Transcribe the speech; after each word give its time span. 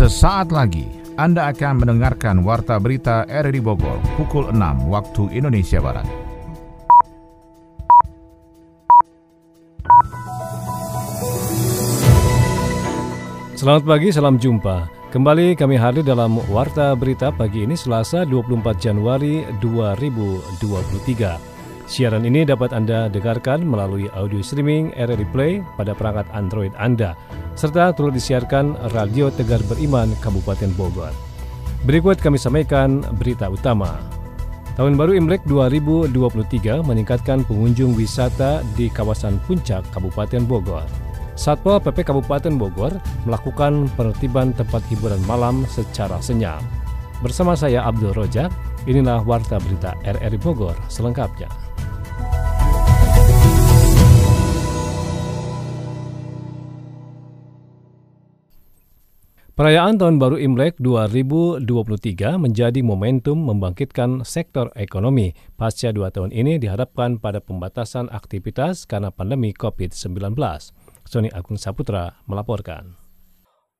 Sesaat 0.00 0.48
lagi 0.48 0.88
Anda 1.20 1.52
akan 1.52 1.84
mendengarkan 1.84 2.40
Warta 2.40 2.80
Berita 2.80 3.28
RRI 3.28 3.60
Bogor 3.60 4.00
pukul 4.16 4.48
6 4.48 4.88
waktu 4.88 5.28
Indonesia 5.36 5.76
Barat. 5.76 6.08
Selamat 13.52 13.84
pagi, 13.84 14.08
salam 14.08 14.40
jumpa. 14.40 14.88
Kembali 15.12 15.52
kami 15.52 15.76
hadir 15.76 16.00
dalam 16.00 16.40
Warta 16.48 16.96
Berita 16.96 17.28
pagi 17.28 17.68
ini 17.68 17.76
Selasa 17.76 18.24
24 18.24 18.80
Januari 18.80 19.44
2023. 19.60 21.59
Siaran 21.90 22.22
ini 22.22 22.46
dapat 22.46 22.70
Anda 22.70 23.10
dengarkan 23.10 23.66
melalui 23.66 24.06
audio 24.14 24.38
streaming 24.46 24.94
RRI 24.94 25.26
Play 25.34 25.52
pada 25.74 25.90
perangkat 25.90 26.22
Android 26.30 26.70
Anda, 26.78 27.18
serta 27.58 27.90
turut 27.90 28.14
disiarkan 28.14 28.78
Radio 28.94 29.26
Tegar 29.26 29.58
Beriman 29.66 30.14
Kabupaten 30.22 30.70
Bogor. 30.78 31.10
Berikut 31.82 32.22
kami 32.22 32.38
sampaikan 32.38 33.02
berita 33.18 33.50
utama. 33.50 33.98
Tahun 34.78 34.94
baru 34.94 35.18
Imlek 35.18 35.42
2023 35.50 36.78
meningkatkan 36.86 37.42
pengunjung 37.42 37.98
wisata 37.98 38.62
di 38.78 38.86
kawasan 38.86 39.42
Puncak 39.50 39.82
Kabupaten 39.90 40.46
Bogor. 40.46 40.86
Satpol 41.34 41.82
PP 41.82 42.06
Kabupaten 42.06 42.54
Bogor 42.54 42.94
melakukan 43.26 43.90
penertiban 43.98 44.54
tempat 44.54 44.86
hiburan 44.94 45.18
malam 45.26 45.66
secara 45.66 46.22
senyap. 46.22 46.62
Bersama 47.18 47.58
saya 47.58 47.82
Abdul 47.82 48.14
Rojak, 48.14 48.54
inilah 48.86 49.26
Warta 49.26 49.58
Berita 49.58 49.98
RRI 50.06 50.38
Bogor 50.38 50.78
selengkapnya. 50.86 51.69
Perayaan 59.60 60.00
Tahun 60.00 60.16
Baru 60.16 60.40
Imlek 60.40 60.80
2023 60.80 61.68
menjadi 62.40 62.80
momentum 62.80 63.36
membangkitkan 63.36 64.24
sektor 64.24 64.72
ekonomi. 64.72 65.36
Pasca 65.60 65.92
dua 65.92 66.08
tahun 66.08 66.32
ini 66.32 66.56
diharapkan 66.56 67.20
pada 67.20 67.44
pembatasan 67.44 68.08
aktivitas 68.08 68.88
karena 68.88 69.12
pandemi 69.12 69.52
COVID-19. 69.52 70.32
Sony 71.04 71.28
Agung 71.36 71.60
Saputra 71.60 72.24
melaporkan. 72.24 72.96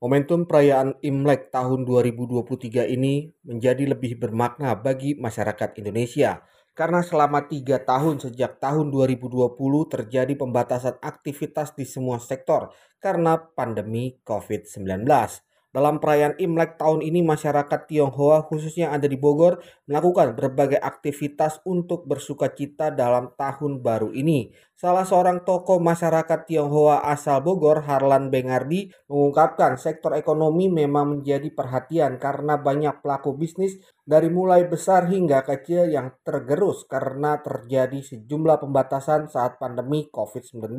Momentum 0.04 0.44
perayaan 0.44 1.00
Imlek 1.00 1.48
tahun 1.48 1.88
2023 1.88 2.84
ini 2.92 3.32
menjadi 3.48 3.96
lebih 3.96 4.20
bermakna 4.20 4.76
bagi 4.76 5.16
masyarakat 5.16 5.80
Indonesia 5.80 6.44
karena 6.76 7.00
selama 7.00 7.48
tiga 7.48 7.80
tahun 7.80 8.20
sejak 8.20 8.60
tahun 8.60 8.92
2020 8.92 9.56
terjadi 9.88 10.32
pembatasan 10.36 11.00
aktivitas 11.00 11.72
di 11.72 11.88
semua 11.88 12.20
sektor 12.20 12.68
karena 13.00 13.40
pandemi 13.40 14.20
COVID-19. 14.28 15.08
Dalam 15.70 16.02
perayaan 16.02 16.34
Imlek 16.42 16.82
tahun 16.82 16.98
ini 16.98 17.22
masyarakat 17.22 17.86
Tionghoa 17.86 18.42
khususnya 18.50 18.90
yang 18.90 18.98
ada 18.98 19.06
di 19.06 19.14
Bogor 19.14 19.62
melakukan 19.86 20.34
berbagai 20.34 20.82
aktivitas 20.82 21.62
untuk 21.62 22.10
bersuka 22.10 22.50
cita 22.50 22.90
dalam 22.90 23.30
tahun 23.38 23.78
baru 23.78 24.10
ini. 24.10 24.50
Salah 24.74 25.06
seorang 25.06 25.46
tokoh 25.46 25.78
masyarakat 25.78 26.50
Tionghoa 26.50 27.06
asal 27.06 27.38
Bogor, 27.46 27.86
Harlan 27.86 28.34
Bengardi, 28.34 28.90
mengungkapkan 29.06 29.78
sektor 29.78 30.18
ekonomi 30.18 30.66
memang 30.66 31.22
menjadi 31.22 31.46
perhatian 31.54 32.18
karena 32.18 32.58
banyak 32.58 32.98
pelaku 32.98 33.38
bisnis 33.38 33.78
dari 34.02 34.26
mulai 34.26 34.66
besar 34.66 35.06
hingga 35.06 35.46
kecil 35.46 35.86
yang 35.86 36.18
tergerus 36.26 36.82
karena 36.90 37.38
terjadi 37.38 38.02
sejumlah 38.02 38.58
pembatasan 38.58 39.30
saat 39.30 39.62
pandemi 39.62 40.10
COVID-19 40.10 40.74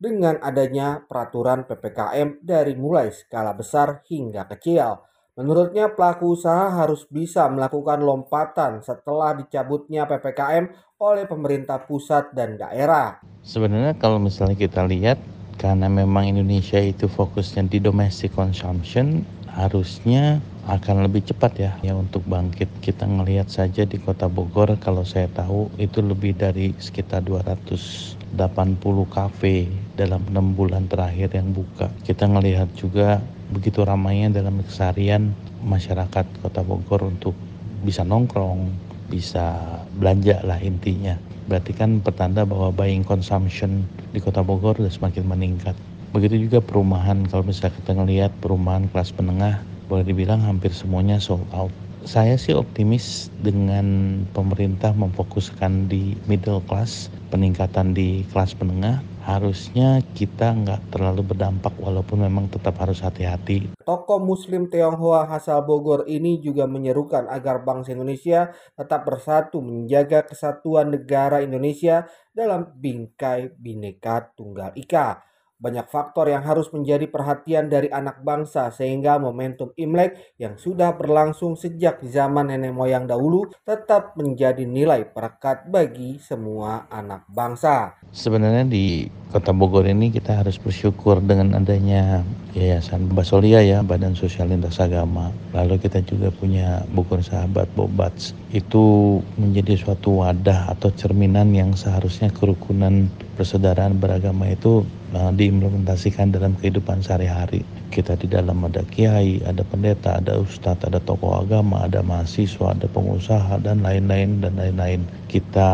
dengan 0.00 0.40
adanya 0.40 1.04
peraturan 1.04 1.68
PPKM 1.68 2.40
dari 2.40 2.72
mulai 2.72 3.12
skala 3.12 3.52
besar 3.52 4.00
hingga 4.08 4.48
kecil. 4.48 5.04
Menurutnya 5.36 5.92
pelaku 5.92 6.34
usaha 6.34 6.72
harus 6.72 7.04
bisa 7.06 7.46
melakukan 7.52 8.00
lompatan 8.02 8.80
setelah 8.80 9.36
dicabutnya 9.36 10.08
PPKM 10.08 10.72
oleh 11.00 11.24
pemerintah 11.28 11.80
pusat 11.84 12.32
dan 12.32 12.56
daerah. 12.56 13.20
Sebenarnya 13.44 13.96
kalau 13.96 14.20
misalnya 14.20 14.56
kita 14.56 14.84
lihat 14.84 15.20
karena 15.56 15.88
memang 15.88 16.28
Indonesia 16.28 16.80
itu 16.80 17.08
fokusnya 17.08 17.68
di 17.68 17.80
domestic 17.80 18.32
consumption 18.32 19.24
harusnya 19.52 20.40
akan 20.68 21.08
lebih 21.08 21.24
cepat 21.24 21.52
ya 21.56 21.72
ya 21.80 21.96
untuk 21.96 22.20
bangkit. 22.28 22.68
Kita 22.84 23.08
ngelihat 23.08 23.48
saja 23.48 23.88
di 23.88 23.96
Kota 23.96 24.28
Bogor 24.28 24.76
kalau 24.76 25.08
saya 25.08 25.28
tahu 25.32 25.72
itu 25.80 26.04
lebih 26.04 26.36
dari 26.36 26.76
sekitar 26.76 27.24
200 27.24 28.19
80 28.34 28.82
kafe 29.10 29.66
dalam 29.98 30.22
enam 30.30 30.54
bulan 30.54 30.86
terakhir 30.86 31.34
yang 31.34 31.50
buka. 31.50 31.90
Kita 32.06 32.30
melihat 32.30 32.70
juga 32.78 33.18
begitu 33.50 33.82
ramainya 33.82 34.30
dalam 34.30 34.62
keseharian 34.62 35.34
masyarakat 35.66 36.26
Kota 36.40 36.62
Bogor 36.62 37.10
untuk 37.10 37.34
bisa 37.82 38.06
nongkrong, 38.06 38.70
bisa 39.10 39.58
belanja 39.98 40.38
lah 40.46 40.62
intinya. 40.62 41.18
Berarti 41.50 41.74
kan 41.74 41.98
pertanda 41.98 42.46
bahwa 42.46 42.70
buying 42.70 43.02
consumption 43.02 43.82
di 44.14 44.22
Kota 44.22 44.46
Bogor 44.46 44.78
sudah 44.78 44.92
semakin 44.92 45.26
meningkat. 45.26 45.74
Begitu 46.14 46.46
juga 46.46 46.62
perumahan, 46.62 47.26
kalau 47.26 47.42
misalnya 47.46 47.74
kita 47.82 47.92
ngelihat 47.98 48.30
perumahan 48.38 48.86
kelas 48.90 49.14
menengah, 49.18 49.62
boleh 49.90 50.06
dibilang 50.06 50.38
hampir 50.42 50.70
semuanya 50.70 51.18
sold 51.18 51.46
out 51.50 51.74
saya 52.08 52.40
sih 52.40 52.56
optimis 52.56 53.28
dengan 53.44 54.20
pemerintah 54.32 54.96
memfokuskan 54.96 55.88
di 55.88 56.16
middle 56.24 56.64
class, 56.64 57.12
peningkatan 57.28 57.92
di 57.92 58.24
kelas 58.32 58.56
menengah, 58.56 59.04
harusnya 59.20 60.00
kita 60.16 60.56
nggak 60.56 60.90
terlalu 60.96 61.22
berdampak 61.22 61.76
walaupun 61.76 62.24
memang 62.24 62.48
tetap 62.48 62.80
harus 62.80 63.04
hati-hati. 63.04 63.70
Tokoh 63.84 64.18
Muslim 64.18 64.72
Tionghoa 64.72 65.28
asal 65.30 65.62
Bogor 65.62 66.08
ini 66.08 66.40
juga 66.40 66.64
menyerukan 66.64 67.28
agar 67.28 67.62
bangsa 67.62 67.92
Indonesia 67.92 68.50
tetap 68.74 69.04
bersatu 69.04 69.60
menjaga 69.60 70.24
kesatuan 70.24 70.90
negara 70.90 71.44
Indonesia 71.44 72.08
dalam 72.32 72.72
bingkai 72.80 73.54
bineka 73.60 74.32
tunggal 74.34 74.72
ika. 74.74 75.29
Banyak 75.60 75.92
faktor 75.92 76.32
yang 76.32 76.40
harus 76.40 76.72
menjadi 76.72 77.04
perhatian 77.04 77.68
dari 77.68 77.92
anak 77.92 78.24
bangsa 78.24 78.72
sehingga 78.72 79.20
momentum 79.20 79.76
Imlek 79.76 80.32
yang 80.40 80.56
sudah 80.56 80.96
berlangsung 80.96 81.52
sejak 81.52 82.00
zaman 82.00 82.48
nenek 82.48 82.72
moyang 82.72 83.04
dahulu 83.04 83.44
tetap 83.68 84.16
menjadi 84.16 84.64
nilai 84.64 85.04
perekat 85.04 85.68
bagi 85.68 86.16
semua 86.16 86.88
anak 86.88 87.28
bangsa. 87.28 88.00
Sebenarnya 88.08 88.64
di 88.64 89.04
Kota 89.28 89.52
Bogor 89.52 89.84
ini 89.84 90.08
kita 90.08 90.40
harus 90.40 90.56
bersyukur 90.56 91.20
dengan 91.20 91.60
adanya 91.60 92.24
Yayasan 92.50 93.06
Basolia 93.14 93.62
ya, 93.62 93.78
Badan 93.86 94.18
Sosial 94.18 94.50
Lintas 94.50 94.82
Agama. 94.82 95.30
Lalu 95.54 95.78
kita 95.78 96.02
juga 96.02 96.34
punya 96.34 96.82
Bogor 96.90 97.22
Sahabat 97.22 97.70
Bobats. 97.78 98.34
Itu 98.50 99.18
menjadi 99.38 99.78
suatu 99.78 100.26
wadah 100.26 100.66
atau 100.74 100.90
cerminan 100.90 101.54
yang 101.54 101.78
seharusnya 101.78 102.34
kerukunan 102.34 103.06
persaudaraan 103.38 104.02
beragama 104.02 104.50
itu 104.50 104.82
uh, 105.14 105.30
diimplementasikan 105.30 106.34
dalam 106.34 106.58
kehidupan 106.58 107.06
sehari-hari. 107.06 107.62
Kita 107.94 108.18
di 108.18 108.26
dalam 108.26 108.66
ada 108.66 108.82
kiai, 108.82 109.38
ada 109.46 109.62
pendeta, 109.62 110.18
ada 110.18 110.42
ustadz, 110.42 110.90
ada 110.90 110.98
tokoh 110.98 111.46
agama, 111.46 111.86
ada 111.86 112.02
mahasiswa, 112.02 112.74
ada 112.74 112.90
pengusaha 112.90 113.62
dan 113.62 113.86
lain-lain 113.86 114.42
dan 114.42 114.58
lain-lain. 114.58 115.06
Kita 115.30 115.70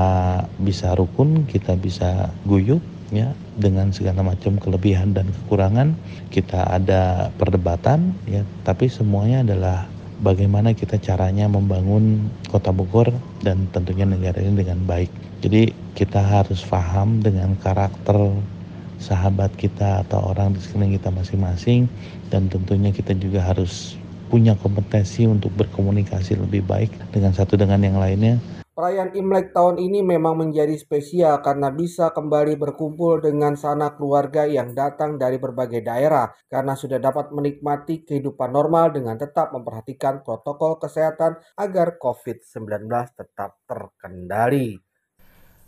bisa 0.60 0.92
rukun, 0.92 1.48
kita 1.48 1.72
bisa 1.80 2.28
guyup 2.44 2.84
ya 3.14 3.30
dengan 3.58 3.90
segala 3.94 4.22
macam 4.22 4.58
kelebihan 4.58 5.14
dan 5.14 5.28
kekurangan. 5.30 5.94
Kita 6.30 6.66
ada 6.66 7.32
perdebatan 7.36 8.14
ya, 8.26 8.42
tapi 8.66 8.90
semuanya 8.90 9.46
adalah 9.46 9.86
bagaimana 10.24 10.72
kita 10.72 10.96
caranya 10.96 11.46
membangun 11.46 12.32
kota 12.48 12.72
Bogor 12.72 13.12
dan 13.44 13.68
tentunya 13.72 14.08
negara 14.08 14.40
ini 14.40 14.64
dengan 14.64 14.80
baik. 14.88 15.12
Jadi 15.44 15.72
kita 15.92 16.20
harus 16.20 16.64
paham 16.64 17.20
dengan 17.20 17.56
karakter 17.60 18.32
sahabat 18.96 19.52
kita 19.60 20.02
atau 20.08 20.32
orang 20.32 20.56
di 20.56 20.60
sekeliling 20.64 20.96
kita 20.96 21.12
masing-masing 21.12 21.84
dan 22.32 22.48
tentunya 22.48 22.88
kita 22.90 23.12
juga 23.12 23.44
harus 23.44 24.00
punya 24.26 24.58
kompetensi 24.58 25.28
untuk 25.28 25.54
berkomunikasi 25.54 26.34
lebih 26.34 26.66
baik 26.66 26.90
dengan 27.14 27.30
satu 27.36 27.54
dengan 27.54 27.78
yang 27.84 28.00
lainnya. 28.00 28.40
Perayaan 28.76 29.16
Imlek 29.16 29.56
tahun 29.56 29.80
ini 29.80 30.04
memang 30.04 30.36
menjadi 30.36 30.76
spesial 30.76 31.40
karena 31.40 31.72
bisa 31.72 32.12
kembali 32.12 32.60
berkumpul 32.60 33.24
dengan 33.24 33.56
sanak 33.56 33.96
keluarga 33.96 34.44
yang 34.44 34.76
datang 34.76 35.16
dari 35.16 35.40
berbagai 35.40 35.80
daerah 35.80 36.28
karena 36.44 36.76
sudah 36.76 37.00
dapat 37.00 37.32
menikmati 37.32 38.04
kehidupan 38.04 38.52
normal 38.52 38.92
dengan 38.92 39.16
tetap 39.16 39.56
memperhatikan 39.56 40.20
protokol 40.20 40.76
kesehatan 40.76 41.40
agar 41.56 41.96
COVID-19 41.96 42.84
tetap 43.16 43.56
terkendali. 43.64 44.76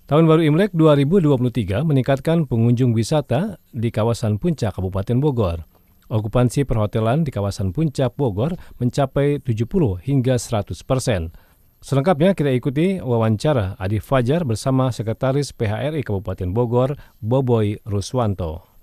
Tahun 0.04 0.24
baru 0.28 0.44
Imlek 0.44 0.76
2023 0.76 1.88
meningkatkan 1.88 2.44
pengunjung 2.44 2.92
wisata 2.92 3.56
di 3.72 3.88
kawasan 3.88 4.36
Puncak 4.36 4.76
Kabupaten 4.76 5.16
Bogor. 5.16 5.64
Okupansi 6.12 6.68
perhotelan 6.68 7.24
di 7.24 7.32
kawasan 7.32 7.72
Puncak 7.72 8.20
Bogor 8.20 8.52
mencapai 8.76 9.40
70 9.40 9.96
hingga 10.04 10.36
100 10.36 10.84
persen. 10.84 11.47
Selengkapnya 11.78 12.34
kita 12.34 12.50
ikuti 12.50 12.98
wawancara 12.98 13.78
Adi 13.78 14.02
Fajar 14.02 14.42
bersama 14.42 14.90
Sekretaris 14.90 15.54
PHRI 15.54 16.02
Kabupaten 16.02 16.50
Bogor, 16.50 16.98
Boboy 17.22 17.78
Ruswanto. 17.86 18.77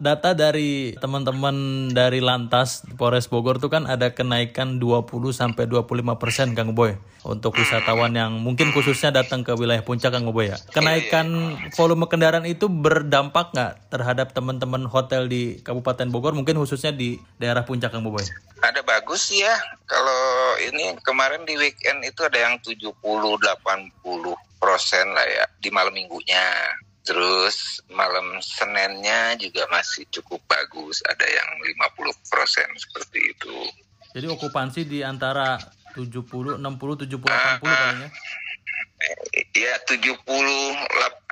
Data 0.00 0.32
dari 0.32 0.96
teman-teman 0.96 1.88
dari 1.92 2.24
Lantas 2.24 2.82
Polres 2.96 3.28
Bogor 3.28 3.60
tuh 3.60 3.68
kan 3.68 3.84
ada 3.84 4.16
kenaikan 4.16 4.80
20 4.80 5.04
sampai 5.30 5.68
25 5.68 6.16
persen 6.16 6.56
Kang 6.56 6.72
Boy 6.72 6.96
untuk 7.20 7.52
wisatawan 7.52 8.16
yang 8.16 8.40
mungkin 8.40 8.72
khususnya 8.72 9.12
datang 9.12 9.44
ke 9.44 9.52
wilayah 9.52 9.84
puncak 9.84 10.16
Kang 10.16 10.24
Boy 10.32 10.48
ya. 10.48 10.56
Kenaikan 10.72 11.52
volume 11.76 12.08
kendaraan 12.08 12.48
itu 12.48 12.72
berdampak 12.72 13.52
nggak 13.52 13.92
terhadap 13.92 14.32
teman-teman 14.32 14.88
hotel 14.88 15.28
di 15.28 15.60
Kabupaten 15.60 16.08
Bogor 16.08 16.32
mungkin 16.32 16.56
khususnya 16.56 16.96
di 16.96 17.20
daerah 17.36 17.68
puncak 17.68 17.92
Kang 17.92 18.08
Boy? 18.08 18.24
Ada 18.64 18.80
bagus 18.80 19.28
ya. 19.28 19.52
Kalau 19.84 20.56
ini 20.64 20.96
kemarin 21.04 21.44
di 21.44 21.60
weekend 21.60 22.00
itu 22.08 22.24
ada 22.24 22.40
yang 22.40 22.56
70 22.64 22.96
80 22.96 22.96
persen 24.60 25.06
lah 25.12 25.28
ya 25.28 25.44
di 25.60 25.68
malam 25.68 25.92
minggunya. 25.92 26.40
Terus 27.00 27.80
malam 27.88 28.38
Seninnya 28.44 29.34
juga 29.40 29.64
masih 29.72 30.04
cukup 30.12 30.40
bagus, 30.44 31.00
ada 31.08 31.24
yang 31.24 31.48
50 31.96 32.12
persen 32.28 32.68
seperti 32.76 33.32
itu. 33.32 33.56
Jadi 34.10 34.26
okupansi 34.26 34.80
di 34.84 35.00
antara 35.00 35.56
70, 35.96 36.58
60, 36.58 36.60
70, 36.60 37.08
80 37.08 37.62
kayaknya? 37.62 38.08
Ya 39.56 39.80
70 39.88 40.20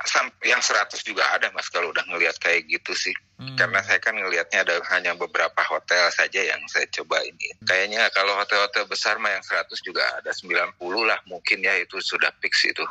sampai 0.09 0.45
yang 0.49 0.61
100 0.61 1.05
juga 1.05 1.21
ada 1.37 1.53
mas 1.53 1.69
kalau 1.69 1.93
udah 1.93 2.01
ngelihat 2.09 2.37
kayak 2.41 2.65
gitu 2.65 2.97
sih. 2.97 3.13
Hmm. 3.37 3.55
Karena 3.55 3.79
saya 3.85 4.01
kan 4.01 4.17
ngelihatnya 4.17 4.65
ada 4.65 4.81
hanya 4.95 5.13
beberapa 5.13 5.61
hotel 5.69 6.09
saja 6.11 6.41
yang 6.41 6.59
saya 6.65 6.89
coba 6.89 7.21
ini. 7.21 7.53
Hmm. 7.61 7.67
Kayaknya 7.69 8.09
kalau 8.11 8.33
hotel-hotel 8.41 8.89
besar 8.89 9.21
mah 9.21 9.31
yang 9.37 9.45
100 9.45 9.69
juga 9.85 10.01
ada 10.17 10.33
90 10.33 10.81
lah 11.05 11.19
mungkin 11.29 11.61
ya 11.61 11.77
itu 11.77 12.01
sudah 12.01 12.33
fix 12.41 12.65
itu 12.65 12.81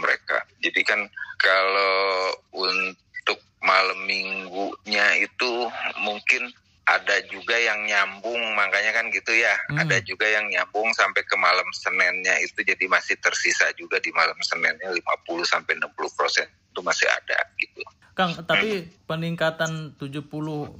mereka. 0.00 0.42
Jadi 0.64 0.80
kan 0.80 1.00
kalau 1.36 2.32
untuk 2.56 3.38
malam 3.62 4.00
minggunya 4.08 5.22
itu 5.22 5.50
mungkin 6.02 6.50
ada 6.86 7.16
juga 7.30 7.54
yang 7.54 7.86
nyambung 7.86 8.42
makanya 8.58 8.90
kan 8.90 9.06
gitu 9.14 9.30
ya 9.30 9.54
hmm. 9.70 9.86
ada 9.86 10.02
juga 10.02 10.26
yang 10.26 10.50
nyambung 10.50 10.90
sampai 10.98 11.22
ke 11.22 11.36
malam 11.38 11.66
Seninnya 11.70 12.34
itu 12.42 12.58
jadi 12.58 12.90
masih 12.90 13.14
tersisa 13.22 13.70
juga 13.78 14.02
di 14.02 14.10
malam 14.10 14.34
Seninnya 14.42 14.90
50 14.90 14.98
sampai 15.46 15.78
60 15.78 16.18
persen 16.18 16.46
itu 16.46 16.80
masih 16.82 17.06
ada 17.06 17.38
gitu 17.58 17.86
Kang 18.12 18.34
tapi 18.44 18.84
hmm. 18.84 19.06
peningkatan 19.06 19.94
70 19.96 20.26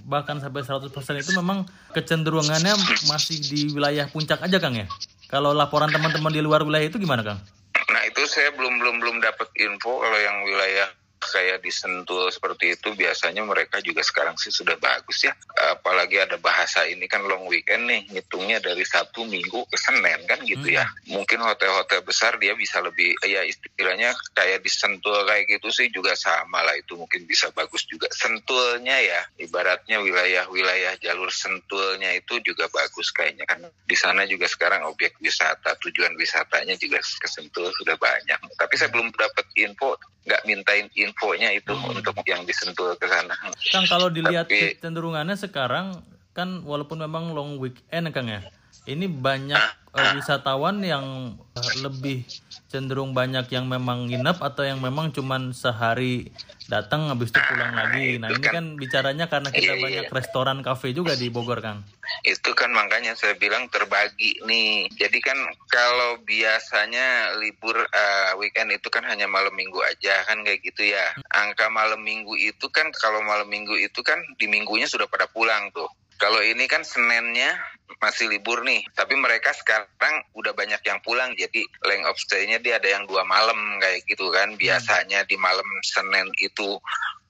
bahkan 0.05 0.43
sampai 0.43 0.67
100 0.67 0.91
persen 0.91 1.15
itu 1.23 1.33
memang 1.39 1.65
kecenderungannya 1.95 2.75
masih 3.07 3.39
di 3.39 3.71
wilayah 3.71 4.11
puncak 4.11 4.43
aja 4.43 4.59
Kang 4.59 4.75
ya 4.75 4.91
kalau 5.33 5.57
laporan 5.57 5.89
teman-teman 5.89 6.29
di 6.29 6.45
luar 6.45 6.61
wilayah 6.61 6.93
itu 6.93 7.01
gimana 7.01 7.25
Kang? 7.25 7.41
Nah 7.89 8.03
itu 8.05 8.21
saya 8.29 8.53
belum 8.53 8.77
belum 8.77 9.01
belum 9.01 9.17
dapat 9.25 9.49
info 9.57 10.05
kalau 10.05 10.19
yang 10.21 10.45
wilayah 10.45 10.93
kayak 11.23 11.63
disentuh 11.63 12.29
seperti 12.35 12.75
itu 12.75 12.93
biasanya 12.99 13.47
mereka 13.47 13.79
juga 13.79 14.03
sekarang 14.03 14.35
sih 14.35 14.51
sudah 14.51 14.75
bagus 14.83 15.23
ya. 15.23 15.33
Apalagi 15.79 16.19
ada 16.19 16.37
bahasa 16.37 16.83
ini 16.89 17.07
kan 17.07 17.23
long 17.23 17.47
weekend 17.47 17.87
nih 17.87 18.09
ngitungnya 18.11 18.59
dari 18.59 18.83
satu 18.83 19.23
Minggu 19.23 19.63
ke 19.71 19.79
Senin 19.79 20.27
kan 20.27 20.43
gitu 20.43 20.69
ya. 20.69 20.83
Hmm. 20.83 21.23
mungkin 21.23 21.45
hotel-hotel 21.45 22.03
besar 22.03 22.37
dia 22.43 22.57
bisa 22.59 22.83
lebih 22.83 23.15
ya 23.23 23.47
istilahnya 23.47 24.17
kayak 24.35 24.65
disentuh 24.65 25.23
kayak 25.29 25.47
gitu 25.47 25.69
sih 25.71 25.89
juga 25.93 26.17
sama 26.19 26.65
lah 26.67 26.75
itu 26.75 26.99
mungkin 26.99 27.25
bisa 27.29 27.53
bagus 27.55 27.87
juga. 27.87 28.11
Sentulnya 28.11 28.99
ya 28.99 29.21
ibaratnya 29.39 30.03
wilayah-wilayah 30.03 30.99
jalur 30.99 31.31
sentulnya 31.31 32.17
itu 32.17 32.43
juga 32.43 32.67
bagus 32.73 33.15
kayaknya 33.15 33.47
kan. 33.47 33.63
Di 33.87 33.95
sana 33.95 34.27
juga 34.27 34.51
sekarang 34.51 34.89
objek 34.89 35.17
wisata 35.23 35.79
tujuan 35.79 36.17
wisatanya 36.19 36.75
juga 36.77 36.99
kesentul 37.01 37.71
sudah 37.79 37.95
banyak. 37.97 38.39
Tapi 38.59 38.75
saya 38.75 38.91
belum 38.91 39.13
dapat 39.15 39.47
info 39.59 39.95
nggak 40.23 40.43
mintain 40.47 40.87
infonya 41.13 41.53
itu 41.53 41.77
hmm. 41.77 42.01
untuk 42.01 42.17
yang 42.25 42.43
disentuh 42.49 42.97
ke 42.97 43.05
sana. 43.05 43.37
Kang 43.69 43.85
kalau 43.85 44.09
dilihat 44.09 44.49
Tapi, 44.49 44.81
cenderungannya 44.81 45.37
sekarang 45.37 46.01
kan 46.33 46.65
walaupun 46.65 47.05
memang 47.05 47.37
long 47.37 47.61
weekend 47.61 48.09
Kang 48.17 48.33
ya, 48.33 48.41
ini 48.89 49.05
banyak 49.05 49.61
uh, 49.93 50.13
wisatawan 50.17 50.81
yang 50.81 51.37
uh, 51.53 51.73
lebih 51.85 52.25
cenderung 52.73 53.13
banyak 53.13 53.45
yang 53.53 53.69
memang 53.69 54.09
nginep 54.09 54.41
atau 54.41 54.65
yang 54.65 54.81
memang 54.81 55.13
cuman 55.13 55.53
sehari 55.53 56.33
datang 56.73 57.13
habis 57.13 57.29
itu 57.29 57.37
pulang 57.37 57.77
nah, 57.77 57.85
lagi. 57.85 58.17
Nah, 58.17 58.33
ini 58.33 58.41
kan, 58.41 58.55
kan 58.57 58.67
bicaranya 58.81 59.29
karena 59.29 59.53
kita 59.55 59.77
iya, 59.77 59.83
banyak 59.85 60.07
iya. 60.09 60.15
restoran 60.15 60.65
kafe 60.65 60.97
juga 60.97 61.13
di 61.13 61.29
Bogor, 61.29 61.61
Kang. 61.61 61.85
Itu 62.25 62.57
kan 62.57 62.73
makanya 62.73 63.13
saya 63.13 63.37
bilang 63.37 63.69
terbagi 63.69 64.41
nih. 64.49 64.89
Jadi 64.97 65.19
kan 65.21 65.37
kalau 65.69 66.17
biasanya 66.25 67.37
libur 67.37 67.77
uh, 67.77 68.33
weekend 68.41 68.73
itu 68.73 68.89
kan 68.89 69.05
hanya 69.05 69.29
malam 69.29 69.53
minggu 69.53 69.77
aja 69.85 70.25
kan 70.25 70.41
kayak 70.41 70.65
gitu 70.65 70.97
ya. 70.97 71.13
Angka 71.37 71.69
malam 71.69 72.01
minggu 72.01 72.33
itu 72.41 72.67
kan 72.73 72.89
kalau 72.97 73.21
malam 73.21 73.53
minggu 73.53 73.77
itu 73.77 74.01
kan 74.01 74.17
di 74.41 74.49
minggunya 74.49 74.89
sudah 74.89 75.05
pada 75.05 75.29
pulang 75.29 75.69
tuh. 75.77 75.89
Kalau 76.23 76.39
ini 76.39 76.71
kan 76.71 76.87
Seninnya 76.87 77.59
masih 77.99 78.31
libur 78.31 78.63
nih, 78.63 78.87
tapi 78.95 79.19
mereka 79.19 79.51
sekarang 79.59 80.23
udah 80.39 80.55
banyak 80.55 80.79
yang 80.87 81.03
pulang, 81.03 81.35
jadi 81.35 81.67
length 81.83 82.07
of 82.07 82.17
stay-nya 82.23 82.63
dia 82.63 82.79
ada 82.79 82.87
yang 82.87 83.11
dua 83.11 83.27
malam 83.27 83.59
kayak 83.83 84.07
gitu 84.07 84.31
kan. 84.31 84.55
Hmm. 84.55 84.59
Biasanya 84.59 85.27
di 85.27 85.35
malam 85.35 85.67
Senin 85.83 86.31
itu 86.39 86.79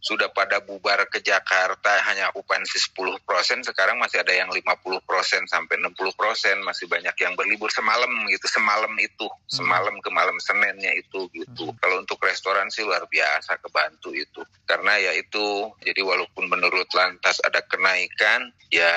sudah 0.02 0.34
pada 0.34 0.58
bubar 0.58 1.06
ke 1.06 1.22
Jakarta 1.22 2.02
hanya 2.10 2.34
okupansi 2.34 2.90
10 2.90 3.22
persen, 3.22 3.62
sekarang 3.62 4.02
masih 4.02 4.18
ada 4.18 4.34
yang 4.34 4.50
50 4.50 4.66
persen 5.06 5.46
sampai 5.46 5.78
60 5.78 5.94
persen, 6.18 6.58
masih 6.66 6.90
banyak 6.90 7.14
yang 7.22 7.38
berlibur 7.38 7.70
semalam 7.70 8.10
gitu, 8.26 8.50
semalam 8.50 8.90
itu, 8.98 9.30
hmm. 9.30 9.46
semalam 9.46 9.94
ke 10.02 10.10
malam 10.10 10.34
Seninnya 10.42 10.90
itu 10.98 11.30
gitu. 11.30 11.70
Hmm. 11.70 11.78
Kalau 11.78 12.02
untuk 12.02 12.18
restoran 12.18 12.66
sih 12.74 12.82
luar 12.82 13.06
biasa 13.06 13.62
kebantu 13.62 14.10
itu, 14.10 14.42
karena 14.66 14.98
ya 14.98 15.14
itu, 15.14 15.70
jadi 15.78 16.02
walaupun 16.02 16.50
menurut 16.50 16.90
lantas 16.98 17.38
ada 17.46 17.62
kenaikan, 17.62 18.50
ya 18.74 18.90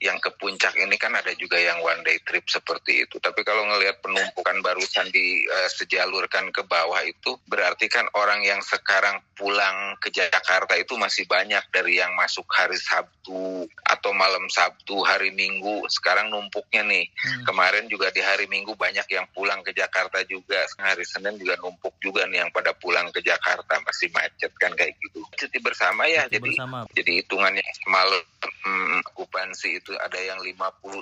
yang 0.00 0.20
ke 0.20 0.28
puncak 0.36 0.76
ini 0.76 1.00
kan 1.00 1.16
ada 1.16 1.32
juga 1.36 1.56
yang 1.56 1.80
one 1.80 2.04
day 2.04 2.20
trip 2.28 2.44
seperti 2.44 3.08
itu. 3.08 3.16
Tapi 3.16 3.40
kalau 3.42 3.64
ngelihat 3.64 4.04
penumpukan 4.04 4.60
barusan 4.60 5.08
di 5.08 5.44
uh, 5.48 5.68
sejalurkan 5.72 6.52
ke 6.52 6.60
bawah 6.68 7.00
itu 7.00 7.40
berarti 7.48 7.88
kan 7.88 8.04
orang 8.12 8.44
yang 8.44 8.60
sekarang 8.60 9.24
pulang 9.32 9.96
ke 10.00 10.12
Jakarta 10.12 10.76
itu 10.76 10.96
masih 11.00 11.24
banyak 11.24 11.64
dari 11.72 12.00
yang 12.00 12.12
masuk 12.12 12.44
hari 12.52 12.76
Sabtu 12.76 13.64
atau 13.88 14.12
malam 14.12 14.44
Sabtu, 14.52 15.00
hari 15.00 15.32
Minggu. 15.32 15.88
Sekarang 15.88 16.28
numpuknya 16.28 16.84
nih. 16.84 17.08
Hmm. 17.16 17.44
Kemarin 17.48 17.88
juga 17.88 18.12
di 18.12 18.20
hari 18.20 18.44
Minggu 18.48 18.76
banyak 18.76 19.08
yang 19.08 19.24
pulang 19.32 19.64
ke 19.64 19.72
Jakarta 19.72 20.20
juga. 20.28 20.60
Hari 20.76 21.04
Senin 21.08 21.40
juga 21.40 21.56
numpuk 21.60 21.96
juga 22.04 22.28
nih 22.28 22.44
yang 22.44 22.50
pada 22.52 22.76
pulang 22.76 23.08
ke 23.12 23.24
Jakarta 23.24 23.80
masih 23.80 24.12
macet 24.12 24.52
kan 24.60 24.76
kayak 24.76 24.92
gitu. 25.00 25.24
Cuti 25.36 25.58
bersama 25.60 26.04
ya 26.04 26.28
Cuti 26.28 26.36
jadi 26.36 26.50
bersama. 26.52 26.78
jadi 26.92 27.12
hitungannya 27.24 27.64
malam 27.88 28.22
hmm, 28.42 28.98
okupansi 29.14 29.80
itu 29.80 29.85
ada 29.94 30.18
yang 30.18 30.42
50 30.42 30.56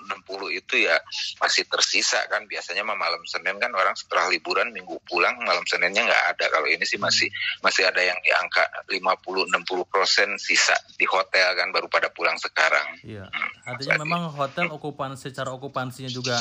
60 0.05 0.61
itu 0.61 0.75
ya 0.85 1.01
masih 1.41 1.65
tersisa 1.65 2.21
kan 2.29 2.45
biasanya 2.45 2.85
malam 2.85 3.23
Senin 3.25 3.57
kan 3.57 3.73
orang 3.73 3.97
setelah 3.97 4.29
liburan 4.29 4.69
minggu 4.75 5.01
pulang 5.09 5.39
malam 5.41 5.65
Seninnya 5.65 6.05
nggak 6.05 6.25
ada 6.37 6.45
kalau 6.53 6.69
ini 6.69 6.85
sih 6.85 7.01
masih 7.01 7.33
masih 7.65 7.89
ada 7.89 8.05
yang 8.05 8.19
di 8.21 8.31
angka 8.37 8.65
50 8.91 9.01
60 9.49 9.89
persen 9.89 10.29
sisa 10.37 10.77
di 11.01 11.09
hotel 11.09 11.57
kan 11.57 11.73
baru 11.73 11.89
pada 11.89 12.13
pulang 12.13 12.37
sekarang. 12.37 13.01
Iya. 13.01 13.25
Hmm, 13.31 13.71
Artinya 13.75 14.05
memang 14.05 14.23
hotel 14.37 14.69
okupansi 14.69 15.33
secara 15.33 15.55
okupansinya 15.57 16.13
juga 16.13 16.37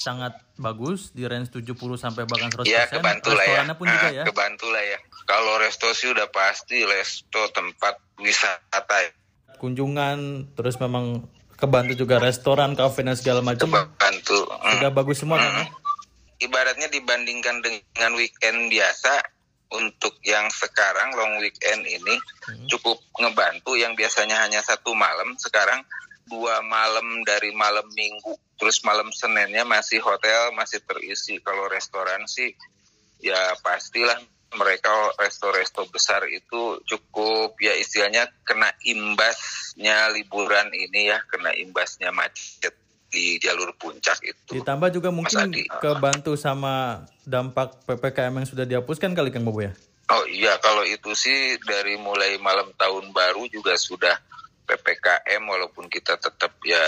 sangat 0.00 0.38
bagus 0.56 1.10
di 1.10 1.26
range 1.26 1.50
70 1.52 1.74
sampai 1.98 2.24
bahkan 2.24 2.48
100%. 2.52 2.68
Iya, 2.68 2.88
kebantu 2.88 3.34
lah 3.34 3.46
ya. 3.46 3.62
pun 3.74 3.86
juga 3.90 4.08
ya. 4.12 4.24
Kebantu 4.24 4.66
lah 4.70 4.84
ya. 4.84 4.98
Kalau 5.28 5.60
resto 5.60 5.90
sih 5.92 6.08
udah 6.08 6.30
pasti 6.32 6.86
resto 6.86 7.50
tempat 7.52 7.98
wisata 8.20 8.96
ya 9.02 9.10
kunjungan 9.60 10.48
terus 10.56 10.80
memang 10.80 11.28
kebantu 11.60 11.92
juga 11.94 12.16
restoran 12.16 12.72
kafe 12.72 13.04
dan 13.04 13.14
segala 13.14 13.44
macam 13.44 13.68
kebantu 13.68 14.48
sudah 14.48 14.90
hmm. 14.90 14.98
bagus 14.98 15.16
semua 15.20 15.36
kan 15.36 15.44
ya? 15.44 15.52
Hmm. 15.52 15.68
ibaratnya 16.40 16.88
dibandingkan 16.88 17.60
dengan 17.60 18.12
weekend 18.16 18.72
biasa 18.72 19.20
untuk 19.70 20.18
yang 20.26 20.50
sekarang 20.50 21.14
long 21.14 21.38
weekend 21.38 21.86
ini 21.86 22.16
hmm. 22.48 22.66
cukup 22.66 22.98
ngebantu 23.20 23.78
yang 23.78 23.94
biasanya 23.94 24.42
hanya 24.42 24.64
satu 24.64 24.96
malam 24.96 25.38
sekarang 25.38 25.84
dua 26.26 26.62
malam 26.62 27.22
dari 27.26 27.54
malam 27.54 27.86
minggu 27.94 28.34
terus 28.58 28.82
malam 28.86 29.10
seninnya 29.10 29.66
masih 29.66 29.98
hotel 30.02 30.54
masih 30.54 30.82
terisi 30.86 31.38
kalau 31.42 31.66
restoran 31.66 32.22
sih 32.26 32.54
ya 33.20 33.54
pastilah 33.60 34.16
mereka 34.54 34.90
resto-resto 35.18 35.86
besar 35.90 36.26
itu 36.26 36.82
cukup 36.86 37.49
istilahnya 37.90 38.30
kena 38.46 38.70
imbasnya 38.86 40.14
liburan 40.14 40.70
ini 40.70 41.10
ya, 41.10 41.18
kena 41.26 41.50
imbasnya 41.58 42.14
macet 42.14 42.70
di 43.10 43.42
jalur 43.42 43.74
puncak 43.74 44.22
itu. 44.22 44.62
Ditambah 44.62 44.94
juga 44.94 45.10
mungkin 45.10 45.50
kebantu 45.82 46.38
sama 46.38 47.02
dampak 47.26 47.82
PPKM 47.82 48.30
yang 48.30 48.46
sudah 48.46 48.62
dihapuskan 48.62 49.10
kali 49.10 49.34
Kang 49.34 49.42
Bobo 49.42 49.66
ya? 49.66 49.74
Oh 50.14 50.22
iya, 50.30 50.54
kalau 50.62 50.86
itu 50.86 51.10
sih 51.18 51.58
dari 51.66 51.98
mulai 51.98 52.38
malam 52.38 52.70
tahun 52.78 53.10
baru 53.10 53.50
juga 53.50 53.74
sudah 53.74 54.14
PPKM 54.70 55.42
walaupun 55.42 55.90
kita 55.90 56.14
tetap 56.14 56.54
ya 56.62 56.86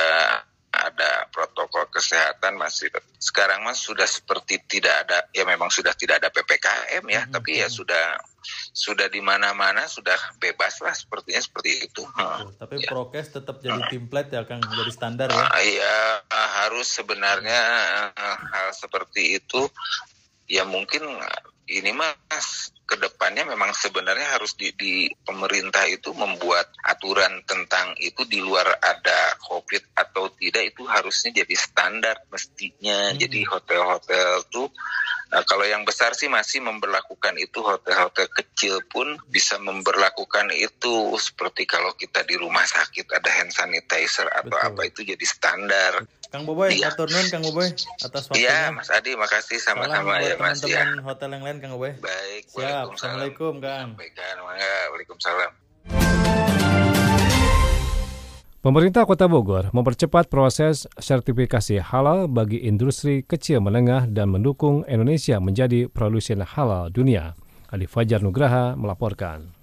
ada 0.89 1.31
protokol 1.31 1.87
kesehatan 1.93 2.59
masih 2.59 2.91
sekarang 3.23 3.62
mas 3.62 3.79
sudah 3.79 4.07
seperti 4.07 4.59
tidak 4.67 5.07
ada 5.07 5.23
ya 5.31 5.47
memang 5.47 5.71
sudah 5.71 5.95
tidak 5.95 6.19
ada 6.19 6.29
ppkm 6.35 7.05
ya 7.07 7.23
hmm. 7.23 7.33
tapi 7.33 7.62
ya 7.62 7.69
sudah 7.71 8.19
sudah 8.73 9.07
di 9.07 9.23
mana-mana 9.23 9.87
sudah 9.87 10.19
bebas 10.43 10.83
lah 10.83 10.91
sepertinya 10.91 11.39
seperti 11.39 11.87
itu. 11.87 12.03
Betul. 12.03 12.59
Tapi 12.59 12.75
ya. 12.83 12.89
prokes 12.91 13.29
tetap 13.31 13.62
jadi 13.62 13.81
template 13.87 14.35
ya 14.35 14.43
Kang, 14.43 14.59
jadi 14.67 14.91
standar 14.91 15.31
ya. 15.31 15.47
Uh, 15.47 15.62
iya, 15.62 15.97
harus 16.67 16.91
sebenarnya 16.91 17.61
uh, 18.19 18.39
hal 18.51 18.75
seperti 18.75 19.39
itu 19.39 19.71
ya 20.51 20.67
mungkin 20.67 21.07
ini 21.71 21.95
mas 21.95 22.75
ke 22.92 23.00
depannya 23.00 23.49
memang 23.49 23.72
sebenarnya 23.72 24.37
harus 24.37 24.52
di, 24.52 24.68
di 24.76 25.08
pemerintah 25.25 25.88
itu 25.88 26.12
membuat 26.12 26.76
aturan 26.84 27.40
tentang 27.49 27.96
itu 27.96 28.28
di 28.28 28.44
luar 28.44 28.68
ada 28.84 29.40
covid 29.40 29.80
atau 29.96 30.28
tidak 30.37 30.76
itu 30.76 30.84
harusnya 30.84 31.32
jadi 31.32 31.54
standar 31.56 32.20
mestinya 32.28 33.08
hmm. 33.08 33.16
jadi 33.16 33.40
hotel-hotel 33.49 34.44
tuh 34.52 34.68
Nah, 35.33 35.41
kalau 35.49 35.65
yang 35.65 35.89
besar 35.89 36.12
sih 36.12 36.29
masih 36.29 36.61
memperlakukan 36.61 37.41
itu 37.41 37.65
hotel-hotel 37.65 38.29
kecil 38.37 38.85
pun 38.93 39.17
bisa 39.33 39.57
memperlakukan 39.57 40.53
itu 40.53 41.17
seperti 41.17 41.65
kalau 41.65 41.97
kita 41.97 42.21
di 42.29 42.37
rumah 42.37 42.69
sakit 42.69 43.09
ada 43.09 43.33
hand 43.33 43.49
sanitizer 43.49 44.29
atau 44.29 44.53
Betul. 44.53 44.69
apa 44.69 44.81
itu 44.85 45.01
jadi 45.09 45.25
standar. 45.25 46.05
Kang 46.29 46.45
Boboy, 46.45 46.77
ya. 46.77 46.93
atur 46.93 47.09
nun 47.09 47.29
Kang 47.33 47.45
Boboy 47.45 47.73
atas 47.73 48.29
waktunya. 48.29 48.45
Iya, 48.45 48.77
Mas 48.77 48.89
Adi, 48.93 49.17
makasih 49.17 49.57
sama-sama 49.61 50.21
ya 50.21 50.37
Mas 50.37 50.61
ya. 50.65 50.85
teman-teman 50.85 51.01
hotel 51.05 51.29
yang 51.33 51.45
lain 51.49 51.57
Kang 51.65 51.73
Boboy. 51.77 51.93
Baik, 52.01 52.43
Siap. 52.53 52.93
Assalamualaikum 52.93 53.53
Kang. 53.65 53.97
Sampaikan, 53.97 54.37
Waalaikumsalam. 54.45 55.62
Pemerintah 58.62 59.02
Kota 59.11 59.26
Bogor 59.26 59.75
mempercepat 59.75 60.31
proses 60.31 60.87
sertifikasi 60.95 61.83
halal 61.83 62.31
bagi 62.31 62.62
industri 62.62 63.26
kecil 63.26 63.59
menengah 63.59 64.07
dan 64.07 64.31
mendukung 64.31 64.87
Indonesia 64.87 65.42
menjadi 65.42 65.90
produsen 65.90 66.47
halal 66.47 66.87
dunia. 66.95 67.35
Ali 67.75 67.90
Fajar 67.90 68.23
Nugraha 68.23 68.78
melaporkan. 68.78 69.62